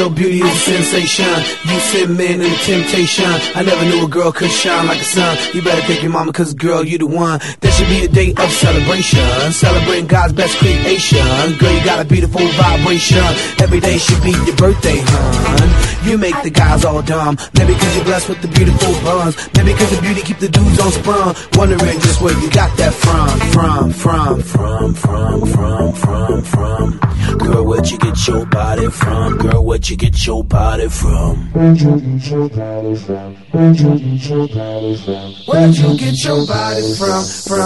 Your 0.00 0.08
beauty 0.08 0.40
is 0.40 0.48
a 0.48 0.80
sensation. 0.80 1.28
You 1.68 1.78
send 1.78 2.16
men 2.16 2.40
in 2.40 2.54
temptation. 2.64 3.28
I 3.54 3.60
never 3.62 3.84
knew 3.84 4.06
a 4.06 4.08
girl 4.08 4.32
could 4.32 4.50
shine 4.50 4.86
like 4.86 4.98
a 4.98 5.04
sun. 5.04 5.36
You 5.52 5.60
better 5.60 5.82
thank 5.82 6.00
your 6.00 6.10
mama, 6.10 6.32
cause 6.32 6.54
girl, 6.54 6.82
you 6.82 6.96
the 6.96 7.06
one. 7.06 7.38
That 7.60 7.70
should 7.76 7.88
be 7.88 8.06
a 8.06 8.08
day 8.08 8.32
of 8.32 8.50
celebration. 8.50 9.20
Celebrating 9.52 10.06
God's 10.06 10.32
best 10.32 10.56
creation. 10.56 11.20
Girl, 11.58 11.70
you 11.70 11.84
got 11.84 12.00
a 12.00 12.06
beautiful 12.08 12.40
vibration. 12.40 13.20
Every 13.60 13.80
day 13.80 13.98
should 13.98 14.22
be 14.22 14.30
your 14.30 14.56
birthday, 14.56 15.04
hun. 15.04 16.08
You 16.08 16.16
make 16.16 16.40
the 16.42 16.48
guys 16.48 16.86
all 16.86 17.02
dumb. 17.02 17.36
Maybe 17.58 17.74
cause 17.74 17.94
you're 17.94 18.06
blessed 18.06 18.30
with 18.30 18.40
the 18.40 18.48
beautiful 18.48 18.94
buns. 19.04 19.36
Maybe 19.54 19.74
cause 19.74 19.94
the 19.94 20.00
beauty 20.00 20.22
keep 20.22 20.38
the 20.38 20.48
dudes 20.48 20.80
on 20.80 20.92
sprung. 20.92 21.36
Wondering 21.60 22.00
just 22.00 22.22
where 22.22 22.32
you 22.40 22.48
got 22.48 22.74
that 22.78 22.94
from. 22.94 23.28
From, 23.52 23.92
from, 23.92 24.40
from, 24.40 24.94
from, 24.94 25.44
from, 25.44 25.92
from, 25.92 26.42
from. 26.42 27.09
Girl, 27.38 27.64
where'd 27.64 27.90
you 27.90 27.98
get 27.98 28.26
your 28.26 28.44
body 28.46 28.88
from? 28.90 29.38
Girl, 29.38 29.64
where'd 29.64 29.88
you 29.88 29.96
get 29.96 30.26
your 30.26 30.42
body 30.44 30.88
from? 30.88 31.52
Where'd 31.52 31.80
you 31.80 32.00
get 32.00 32.28
your 32.30 32.48
body 32.48 32.96
from? 32.96 33.20
From, 33.20 33.46
from, 33.46 34.54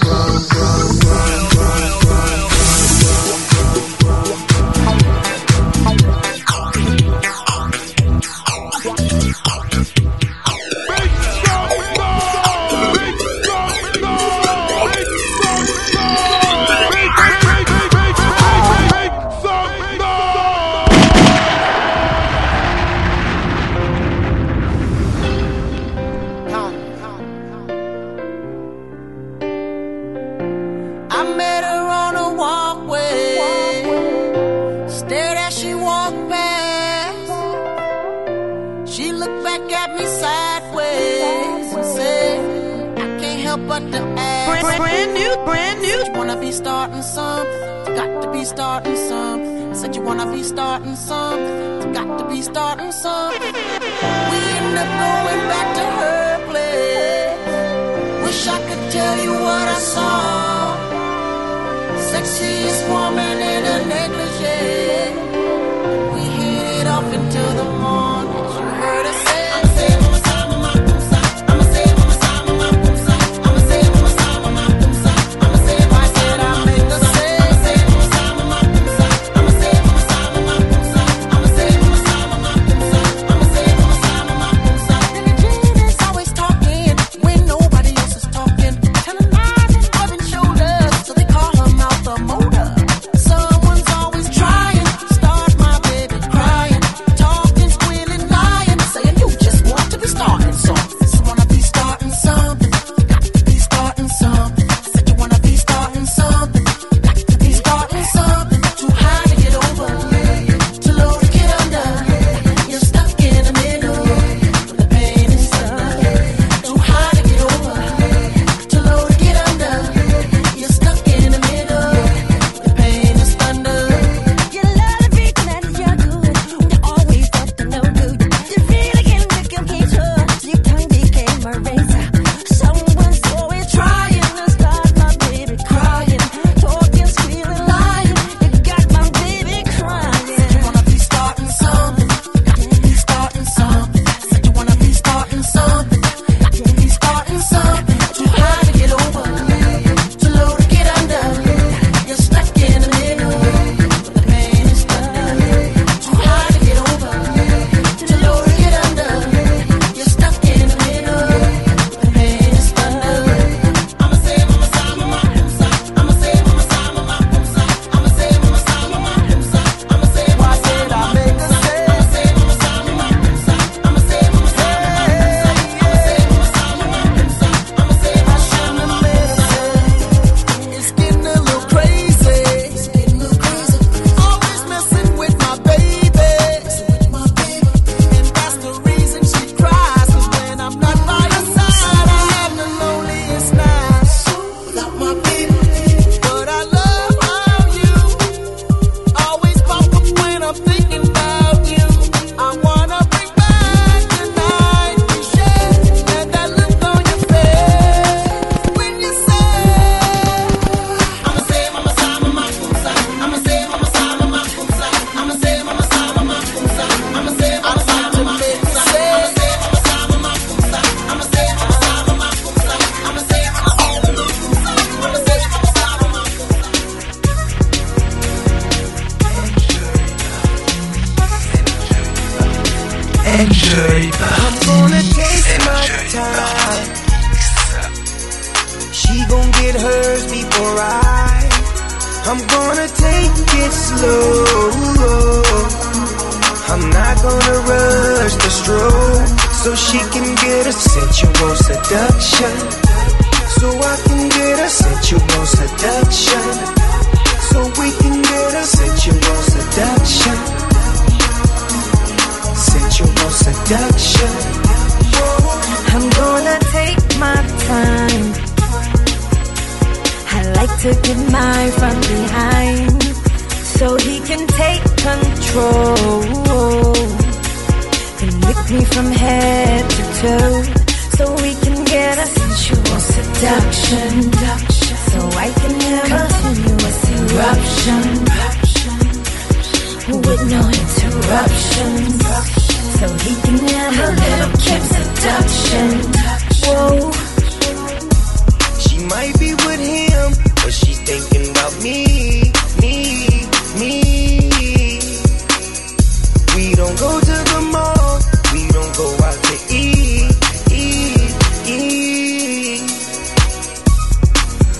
don't 306.80 306.98
go 306.98 307.20
to 307.20 307.38
the 307.52 307.62
mall, 307.74 308.20
we 308.54 308.66
don't 308.72 308.96
go 308.96 309.08
out 309.28 309.40
to 309.44 309.56
eat, 309.70 310.32
eat, 310.72 311.36
eat. 311.68 312.80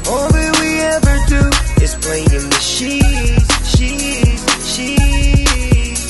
All 0.08 0.30
that 0.32 0.52
we 0.62 0.70
ever 0.96 1.16
do 1.28 1.44
is 1.84 1.96
play 1.96 2.24
in 2.24 2.48
the 2.48 2.62
sheets, 2.62 3.52
sheets, 3.76 4.44
sheets. 4.74 6.04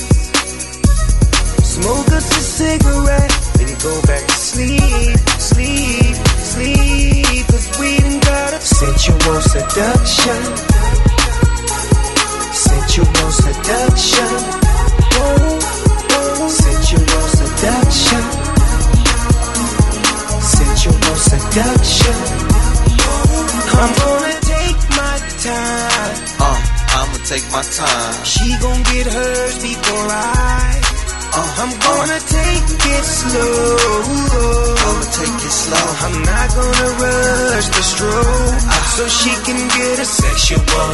Smoke 1.74 2.10
us 2.20 2.38
a 2.38 2.44
cigarette, 2.58 3.34
then 3.58 3.74
go 3.82 4.00
back 4.04 4.28
to 4.28 4.38
sleep, 4.38 5.18
sleep, 5.42 6.16
sleep. 6.54 7.48
Cause 7.48 7.68
we 7.80 7.98
done 7.98 8.20
got 8.20 8.54
a 8.54 8.62
sensual 8.62 9.42
seduction. 9.42 10.59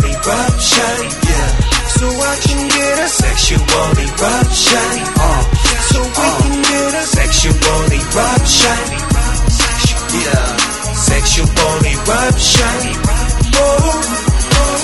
Eruption. 0.03 0.97
Yeah. 1.23 1.47
So 1.95 2.05
I 2.11 2.35
can 2.43 2.61
get 2.67 2.95
a 2.99 3.07
sexual 3.07 3.61
eruption. 3.61 4.93
Uh. 5.15 5.41
So 5.91 5.99
we 6.01 6.27
can 6.41 6.55
get 6.63 6.91
a 6.95 7.05
sexual 7.05 7.55
eruption. 7.93 8.83
Yeah. 10.15 10.45
Sexual 10.95 11.47
eruption. 11.85 12.77
Oh. 13.55 14.25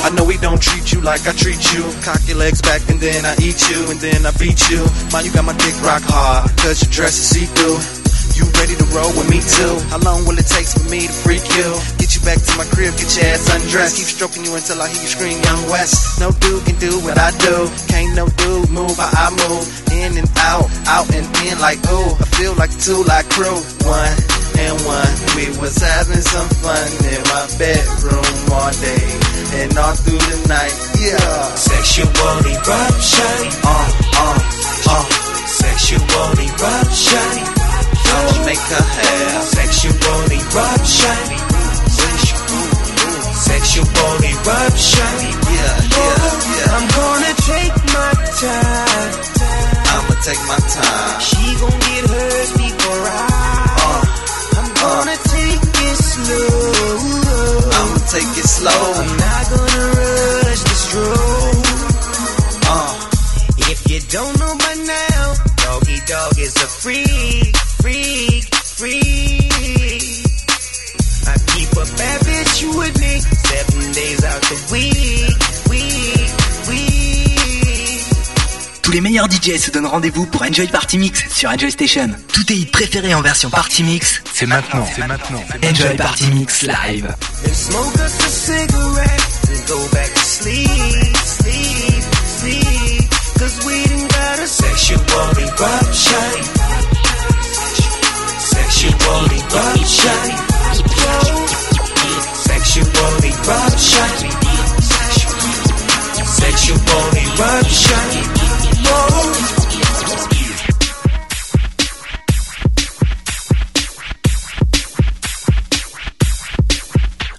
I 0.03 0.09
know 0.15 0.23
we 0.23 0.37
don't 0.37 0.61
treat 0.61 0.91
you 0.93 1.01
like 1.01 1.27
I 1.27 1.33
treat 1.33 1.61
you. 1.73 1.83
Cock 2.01 2.21
your 2.27 2.37
legs 2.37 2.61
back 2.61 2.81
and 2.89 2.99
then 2.99 3.23
I 3.25 3.35
eat 3.37 3.61
you 3.69 3.79
and 3.91 3.99
then 3.99 4.25
I 4.25 4.31
beat 4.31 4.69
you. 4.69 4.81
Man, 5.13 5.25
you 5.25 5.31
got 5.31 5.45
my 5.45 5.53
dick 5.53 5.77
rock 5.83 6.01
hard, 6.03 6.49
cause 6.57 6.81
your 6.81 6.91
dress 6.91 7.19
is 7.21 7.29
see 7.29 7.45
through. 7.45 7.77
You 8.33 8.49
ready 8.57 8.73
to 8.73 8.85
roll 8.95 9.11
with 9.13 9.29
me 9.29 9.39
too? 9.41 9.77
How 9.93 9.99
long 9.99 10.25
will 10.25 10.39
it 10.39 10.47
take 10.47 10.65
for 10.65 10.89
me 10.89 11.05
to 11.05 11.13
freak 11.13 11.45
you? 11.53 12.00
You 12.21 12.25
back 12.25 12.37
to 12.37 12.53
my 12.57 12.65
crib, 12.69 12.93
get 12.97 13.09
your 13.17 13.25
ass 13.33 13.49
undressed. 13.49 13.97
Keep 13.97 14.09
stroking 14.13 14.45
you 14.45 14.53
until 14.53 14.81
I 14.81 14.89
hear 14.89 15.01
you 15.01 15.09
scream, 15.09 15.37
Young 15.41 15.63
West. 15.69 16.19
No 16.19 16.29
dude 16.29 16.65
can 16.65 16.77
do 16.77 16.93
what 17.01 17.17
I 17.17 17.31
do. 17.37 17.65
Can't 17.89 18.13
no 18.15 18.27
dude 18.37 18.69
move 18.69 18.93
how 18.97 19.09
I 19.09 19.29
move. 19.33 19.65
In 19.89 20.17
and 20.17 20.29
out, 20.37 20.69
out 20.85 21.07
and 21.13 21.25
in 21.45 21.57
like 21.57 21.81
ooh. 21.89 22.13
I 22.21 22.25
feel 22.37 22.53
like 22.55 22.73
two 22.77 23.01
like 23.09 23.25
crew. 23.33 23.57
One 23.89 24.17
and 24.59 24.77
one. 24.85 25.13
We 25.33 25.49
was 25.57 25.77
having 25.81 26.21
some 26.21 26.49
fun 26.61 26.89
in 27.09 27.21
my 27.25 27.45
bedroom 27.57 28.33
all 28.53 28.73
day 28.77 29.05
and 29.61 29.71
all 29.77 29.95
through 29.97 30.21
the 30.21 30.37
night. 30.45 30.75
Yeah. 31.01 31.41
Sexual 31.57 32.11
eruption. 32.45 33.39
Uh, 33.65 33.87
uh, 34.19 34.37
uh. 34.93 35.05
Sexual 35.47 36.05
eruption. 36.37 37.33
I'ma 38.13 38.45
make 38.45 38.61
her 38.61 38.83
have 38.83 39.43
sexual 39.47 39.95
eruption. 40.27 41.50
Sexual 43.51 44.15
eruption. 44.31 45.13
Yeah, 45.51 45.75
yeah, 45.95 46.23
yeah. 46.55 46.75
I'm 46.75 46.87
gonna 46.99 47.33
take 47.51 47.75
my 47.95 48.11
time. 48.41 49.11
I'ma 49.91 50.15
take 50.23 50.43
my 50.51 50.59
time. 50.79 51.19
She 51.19 51.43
gon' 51.59 51.79
get 51.87 52.03
hers 52.11 52.49
before 52.57 53.03
I. 53.11 53.27
Uh, 53.85 54.01
I'm 54.57 54.69
gonna 54.81 55.17
take 55.35 55.63
it 55.87 55.97
slow. 56.11 56.51
I'ma 57.77 57.99
take 58.15 58.33
it 58.41 58.49
slow. 58.57 58.83
I'm 59.01 59.11
not 59.25 59.43
gonna 59.51 59.83
rush 59.99 60.63
the 60.69 60.75
stroke. 60.85 61.67
Uh, 62.71 62.91
If 63.71 63.79
you 63.91 63.99
don't 64.15 64.33
know 64.39 64.53
by 64.63 64.75
now, 64.95 65.23
Doggy 65.63 65.99
Dogg 66.07 66.39
is 66.39 66.55
a 66.55 66.67
freak, 66.81 67.55
freak, 67.83 68.43
freak. 68.55 69.40
The 74.51 74.73
week, 74.73 75.37
week, 75.69 76.29
week. 76.67 78.03
Tous 78.81 78.91
les 78.91 78.99
meilleurs 78.99 79.27
DJ 79.31 79.57
se 79.57 79.71
donnent 79.71 79.85
rendez-vous 79.85 80.25
pour 80.25 80.41
Enjoy 80.43 80.67
Party 80.67 80.97
Mix 80.97 81.23
sur 81.33 81.49
Enjoy 81.49 81.71
Station. 81.71 82.09
Tous 82.33 82.43
tes 82.43 82.55
hits 82.55 82.65
préférés 82.65 83.13
en 83.13 83.21
version 83.21 83.49
Party 83.49 83.83
Mix, 83.83 84.21
c'est 84.33 84.45
maintenant. 84.47 84.85
c'est 84.93 85.07
maintenant. 85.07 85.41
Enjoy 85.63 85.95
Party 85.95 86.25
Mix 86.31 86.63
Live. 86.63 87.15
And 87.45 87.53
smoke 87.53 87.95
us 87.95 88.19
a 88.19 88.29
cigarette 88.29 89.27
and 89.49 89.67
go 89.67 89.79
back 89.93 90.13
to 90.13 90.19
sleep, 90.19 91.15
sleep, 91.17 92.03
sleep. 92.25 93.09
Cause 93.39 93.65
we 93.65 93.85
done 93.87 94.07
got 94.07 94.39
a 94.39 94.47
sexual 94.47 94.99
eruption. 95.39 96.43
Sexual 98.37 99.31
eruption. 99.31 100.51
Sexual 102.43 103.23
eruption. 103.23 104.40
Sexual 106.71 107.17
eruption. 107.17 108.31
Whoa. 108.85 109.60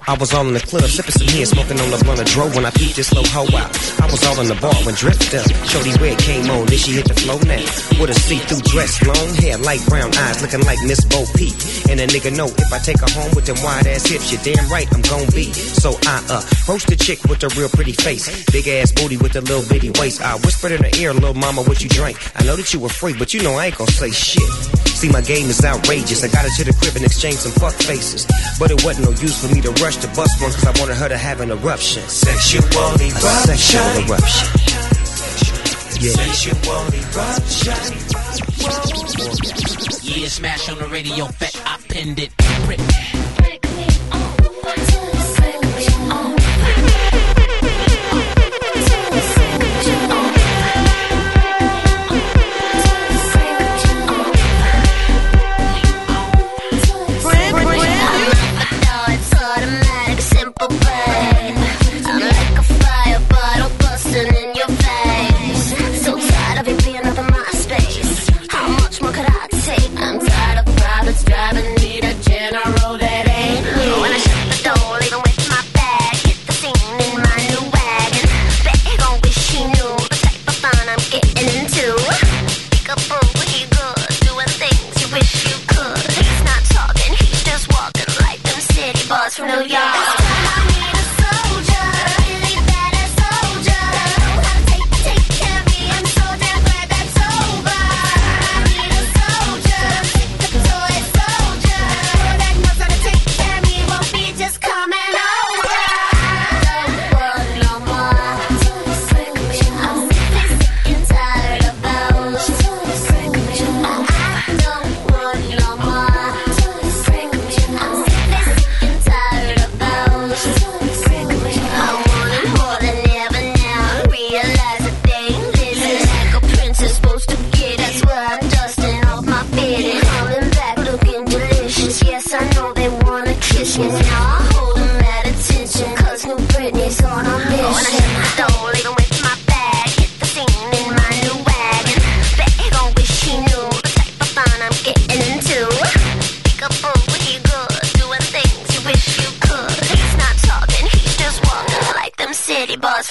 I 0.09 0.15
was 0.19 0.35
all 0.35 0.47
in 0.47 0.55
the 0.55 0.61
club, 0.61 0.83
sipping 0.91 1.15
some 1.15 1.31
beer, 1.31 1.47
smoking 1.47 1.79
on 1.79 1.91
the 1.91 1.99
blunt 2.03 2.19
of 2.19 2.27
dro 2.27 2.51
when 2.51 2.67
I 2.67 2.71
peeped 2.75 2.97
this 2.97 3.15
low 3.15 3.23
hoe 3.23 3.47
out. 3.55 3.71
I 4.03 4.07
was 4.11 4.19
all 4.27 4.41
in 4.43 4.49
the 4.51 4.59
bar 4.59 4.75
when 4.83 4.95
drift 4.99 5.31
up. 5.31 5.47
Shorty 5.71 5.95
red 6.03 6.19
came 6.19 6.51
on, 6.51 6.67
then 6.67 6.79
she 6.79 6.99
hit 6.99 7.07
the 7.07 7.15
flow 7.15 7.39
now. 7.47 7.63
With 8.03 8.11
a 8.11 8.19
see-through 8.19 8.67
dress, 8.67 8.99
long 9.07 9.31
hair, 9.39 9.59
light 9.59 9.85
brown 9.87 10.11
eyes, 10.27 10.43
looking 10.43 10.67
like 10.67 10.83
Miss 10.83 11.05
Bo 11.07 11.23
Peep. 11.39 11.55
And 11.87 12.03
a 12.03 12.07
nigga 12.11 12.35
know 12.35 12.51
if 12.51 12.73
I 12.73 12.79
take 12.83 12.99
her 12.99 13.13
home 13.15 13.31
with 13.39 13.47
them 13.47 13.63
wide 13.63 13.87
ass 13.87 14.07
hips, 14.07 14.35
you're 14.35 14.43
damn 14.43 14.67
right 14.67 14.91
I'm 14.91 15.03
gon' 15.07 15.31
be. 15.31 15.55
So 15.55 15.95
I 16.11 16.19
uh 16.27 16.43
approached 16.43 16.91
the 16.91 16.99
chick 16.99 17.23
with 17.31 17.47
a 17.47 17.51
real 17.55 17.71
pretty 17.71 17.95
face, 17.95 18.27
big 18.51 18.67
ass 18.67 18.91
booty 18.91 19.17
with 19.17 19.37
a 19.39 19.43
little 19.43 19.63
bitty 19.71 19.95
waist. 20.03 20.19
I 20.19 20.35
whispered 20.43 20.73
in 20.73 20.83
her 20.83 20.95
ear, 20.99 21.15
little 21.15 21.39
mama, 21.39 21.63
what 21.63 21.79
you 21.79 21.89
drink? 21.89 22.19
I 22.35 22.43
know 22.43 22.57
that 22.57 22.75
you 22.75 22.81
were 22.81 22.91
free, 22.91 23.15
but 23.15 23.35
you 23.35 23.43
know 23.43 23.55
I 23.55 23.71
ain't 23.71 23.79
gon' 23.79 23.87
say 23.87 24.11
shit. 24.11 24.51
See, 25.03 25.11
my 25.11 25.21
game 25.21 25.51
is 25.51 25.65
outrageous. 25.65 26.23
I 26.23 26.29
got 26.29 26.47
her 26.47 26.53
to 26.63 26.65
the 26.65 26.73
crib 26.79 26.95
and 26.95 27.05
exchanged 27.05 27.41
some 27.41 27.51
fuck 27.59 27.75
faces. 27.75 28.23
But 28.59 28.71
it 28.71 28.85
wasn't 28.85 29.11
no 29.11 29.13
use 29.19 29.35
for 29.35 29.53
me 29.53 29.61
to 29.63 29.75
rush 29.83 29.92
to 30.01 30.07
bust 30.09 30.41
one, 30.41 30.53
cause 30.53 30.65
I 30.67 30.73
wanted 30.81 30.97
her 30.97 31.09
to 31.09 31.19
have 31.19 31.41
an 31.41 31.51
eruption. 31.51 32.03
Sexual 32.09 32.63
A 32.65 32.99
sexual 33.11 33.83
eruption. 33.83 34.09
eruption. 34.09 34.49
Yeah. 36.01 36.13
Sexual 36.13 36.57
eruption. 36.93 37.75
Yeah, 40.05 40.29
smash 40.29 40.69
on 40.69 40.79
the 40.79 40.87
radio, 40.89 41.27
bet 41.39 41.61
I 41.65 41.79
pinned 41.89 42.19
it. 42.19 42.33
Prick. 42.67 43.22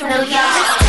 New 0.02 0.26
York. 0.26 0.81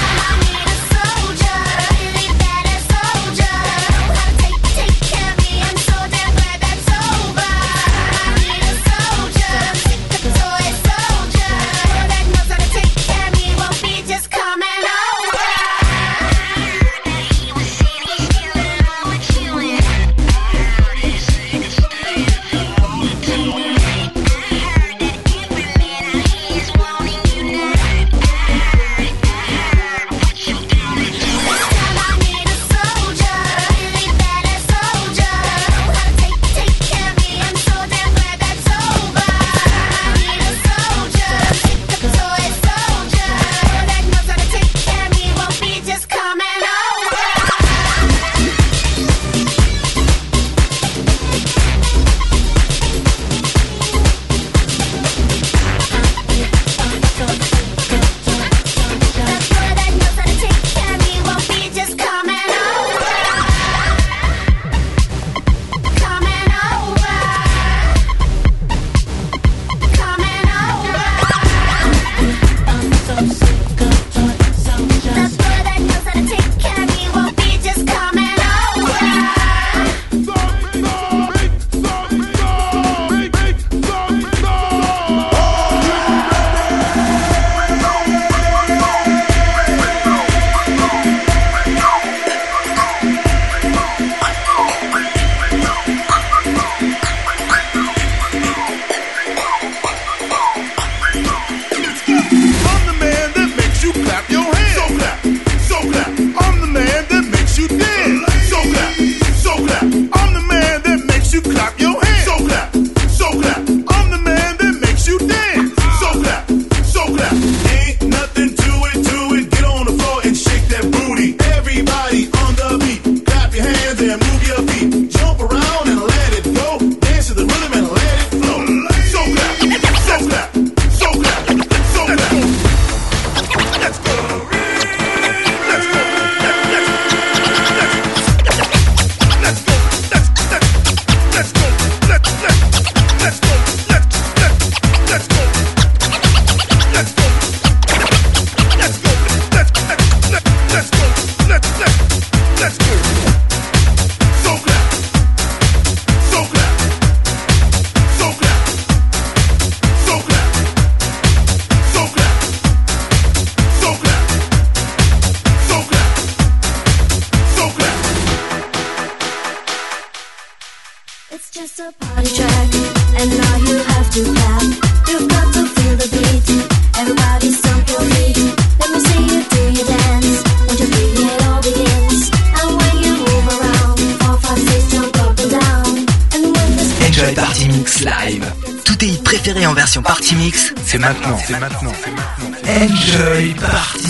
c'est 190.93 190.99
maintenant, 190.99 191.39
c'est 191.39 191.59
maintenant, 191.59 191.93
c'est 192.05 192.11
maintenant. 192.11 192.59
Enjoy 192.69 193.55
party. 193.55 194.02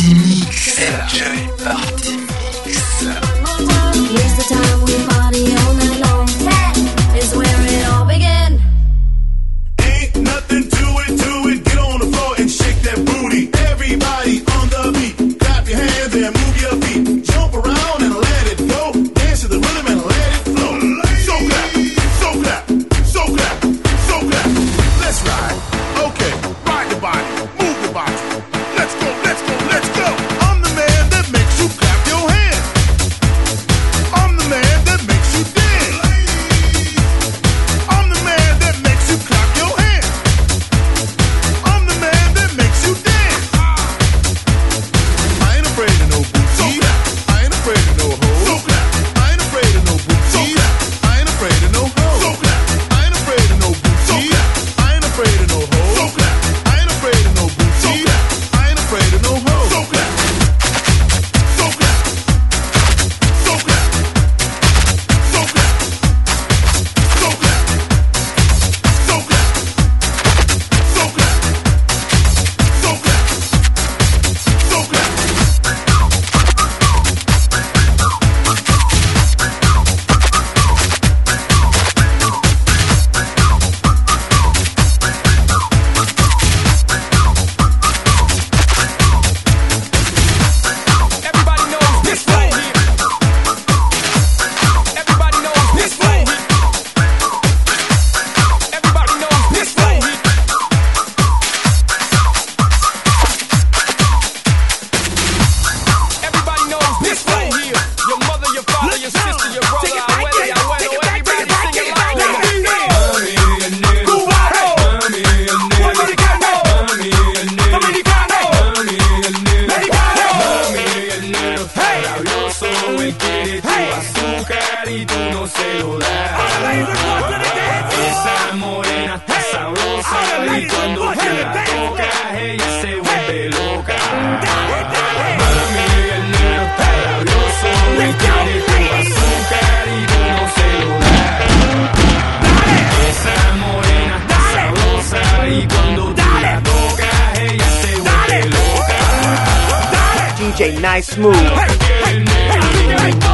DJ 150.63 150.81
Nice 150.81 151.17
Move. 151.17 151.35
Hey, 151.35 152.25
hey, 152.25 153.13
hey, 153.13 153.32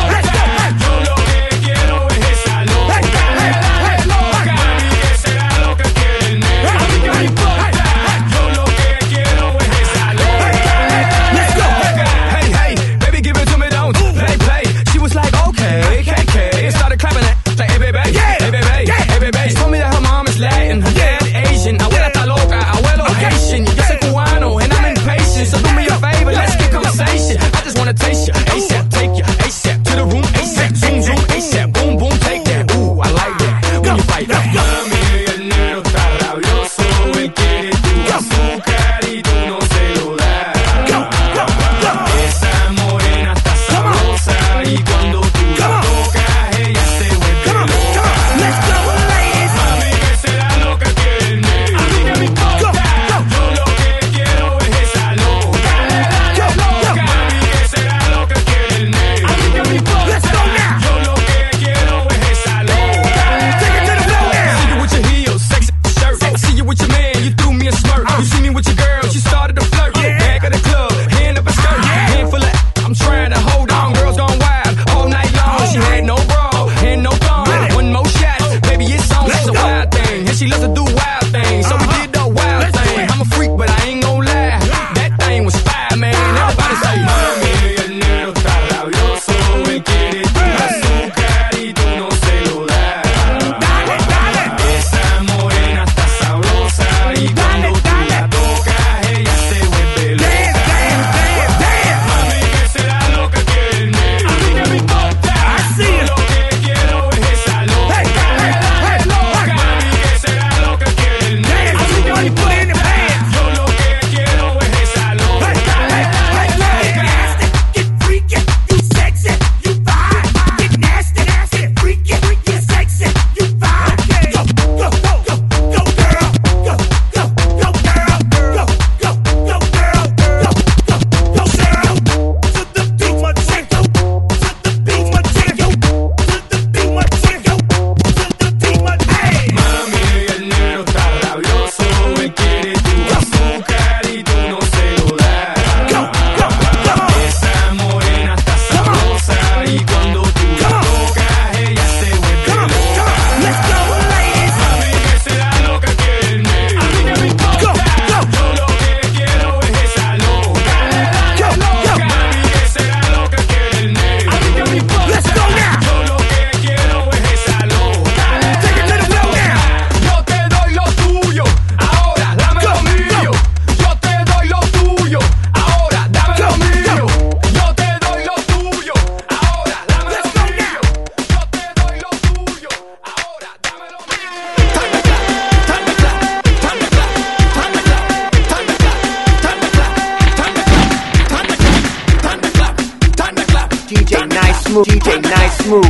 nice 194.58 194.74
move. 194.74 194.86
DJ 194.86 195.22
nice 195.22 195.66
move. 195.66 195.84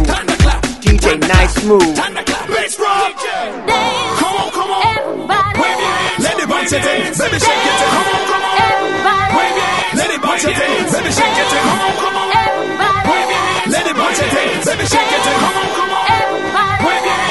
DJ 0.83 1.19
nice 1.21 1.65
move. 1.65 1.97
Let's 2.49 2.79
rock. 2.79 3.17
Come 4.19 4.37
on, 4.37 4.51
come 4.53 4.71
on. 4.71 4.85
Everybody. 4.99 5.63
Let 6.23 6.39
it 6.39 6.49
bounce 6.49 6.73
it 6.73 6.85
in. 6.85 7.13
Baby 7.17 7.39
shake 7.39 7.65
it. 7.69 7.79
Come 7.79 8.09
on, 8.13 8.25
come 8.29 8.45
on. 8.45 8.57
Everybody. 8.69 9.33
Let 9.97 10.11
it 10.11 10.21
bounce 10.23 10.45
it 10.45 10.59
in. 10.59 10.85
Baby 10.93 11.11
shake 11.17 11.39
it. 11.39 11.49
Come 11.49 11.81
on, 11.81 11.95
come 11.97 12.17
on. 12.17 12.29
Everybody. 12.37 13.73
Let 13.73 13.87
it 13.87 13.97
bounce 13.97 14.21
it. 14.21 14.31
Baby 14.67 14.85
shake 14.87 15.13
it. 15.17 15.23
Come 15.25 15.57
on, 15.57 15.69
come 15.73 15.91
on. 15.91 16.05
Everybody. 16.13 17.28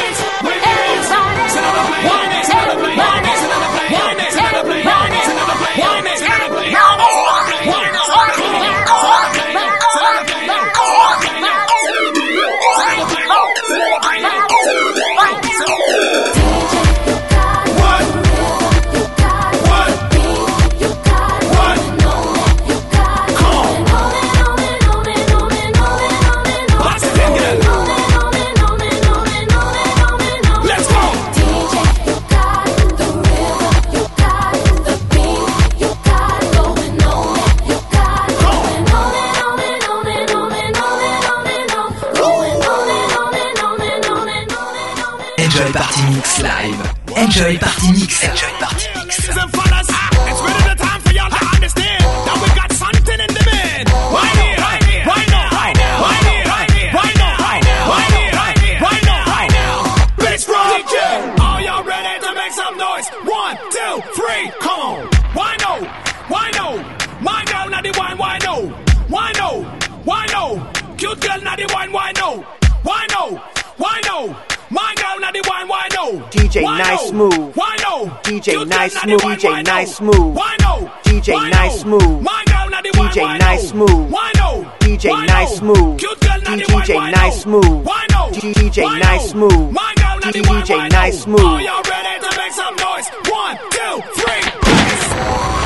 Enjoy 47.38 47.59
Party 47.59 47.91
Mix. 47.91 48.23
Enjoy. 48.23 48.56
nice 76.78 77.11
move. 77.11 77.34
DJ 78.23 78.67
nice 78.67 79.05
move. 79.05 79.21
DJ 79.21 79.63
nice 79.63 80.01
move. 80.01 80.38
DJ 81.03 81.49
nice 81.49 81.86
move. 81.86 82.23
DJ 82.93 83.39
nice 83.39 83.73
move. 83.73 84.11
DJ 84.80 85.28
nice 85.28 85.61
move. 85.61 85.97
DJ 85.97 87.11
nice 87.11 87.45
move. 87.45 87.86
DJ 88.34 88.99
nice 88.99 89.34
move. 89.36 89.73
DJ 90.21 90.89
nice 90.89 91.28
move. 91.28 91.39
Are 91.41 91.61
y'all 91.61 91.82
ready 91.84 92.19
to 92.19 92.38
make 92.38 92.51
some 92.51 92.75
noise? 92.75 93.07
One, 93.30 93.57
two, 93.71 94.01
three. 94.15 95.56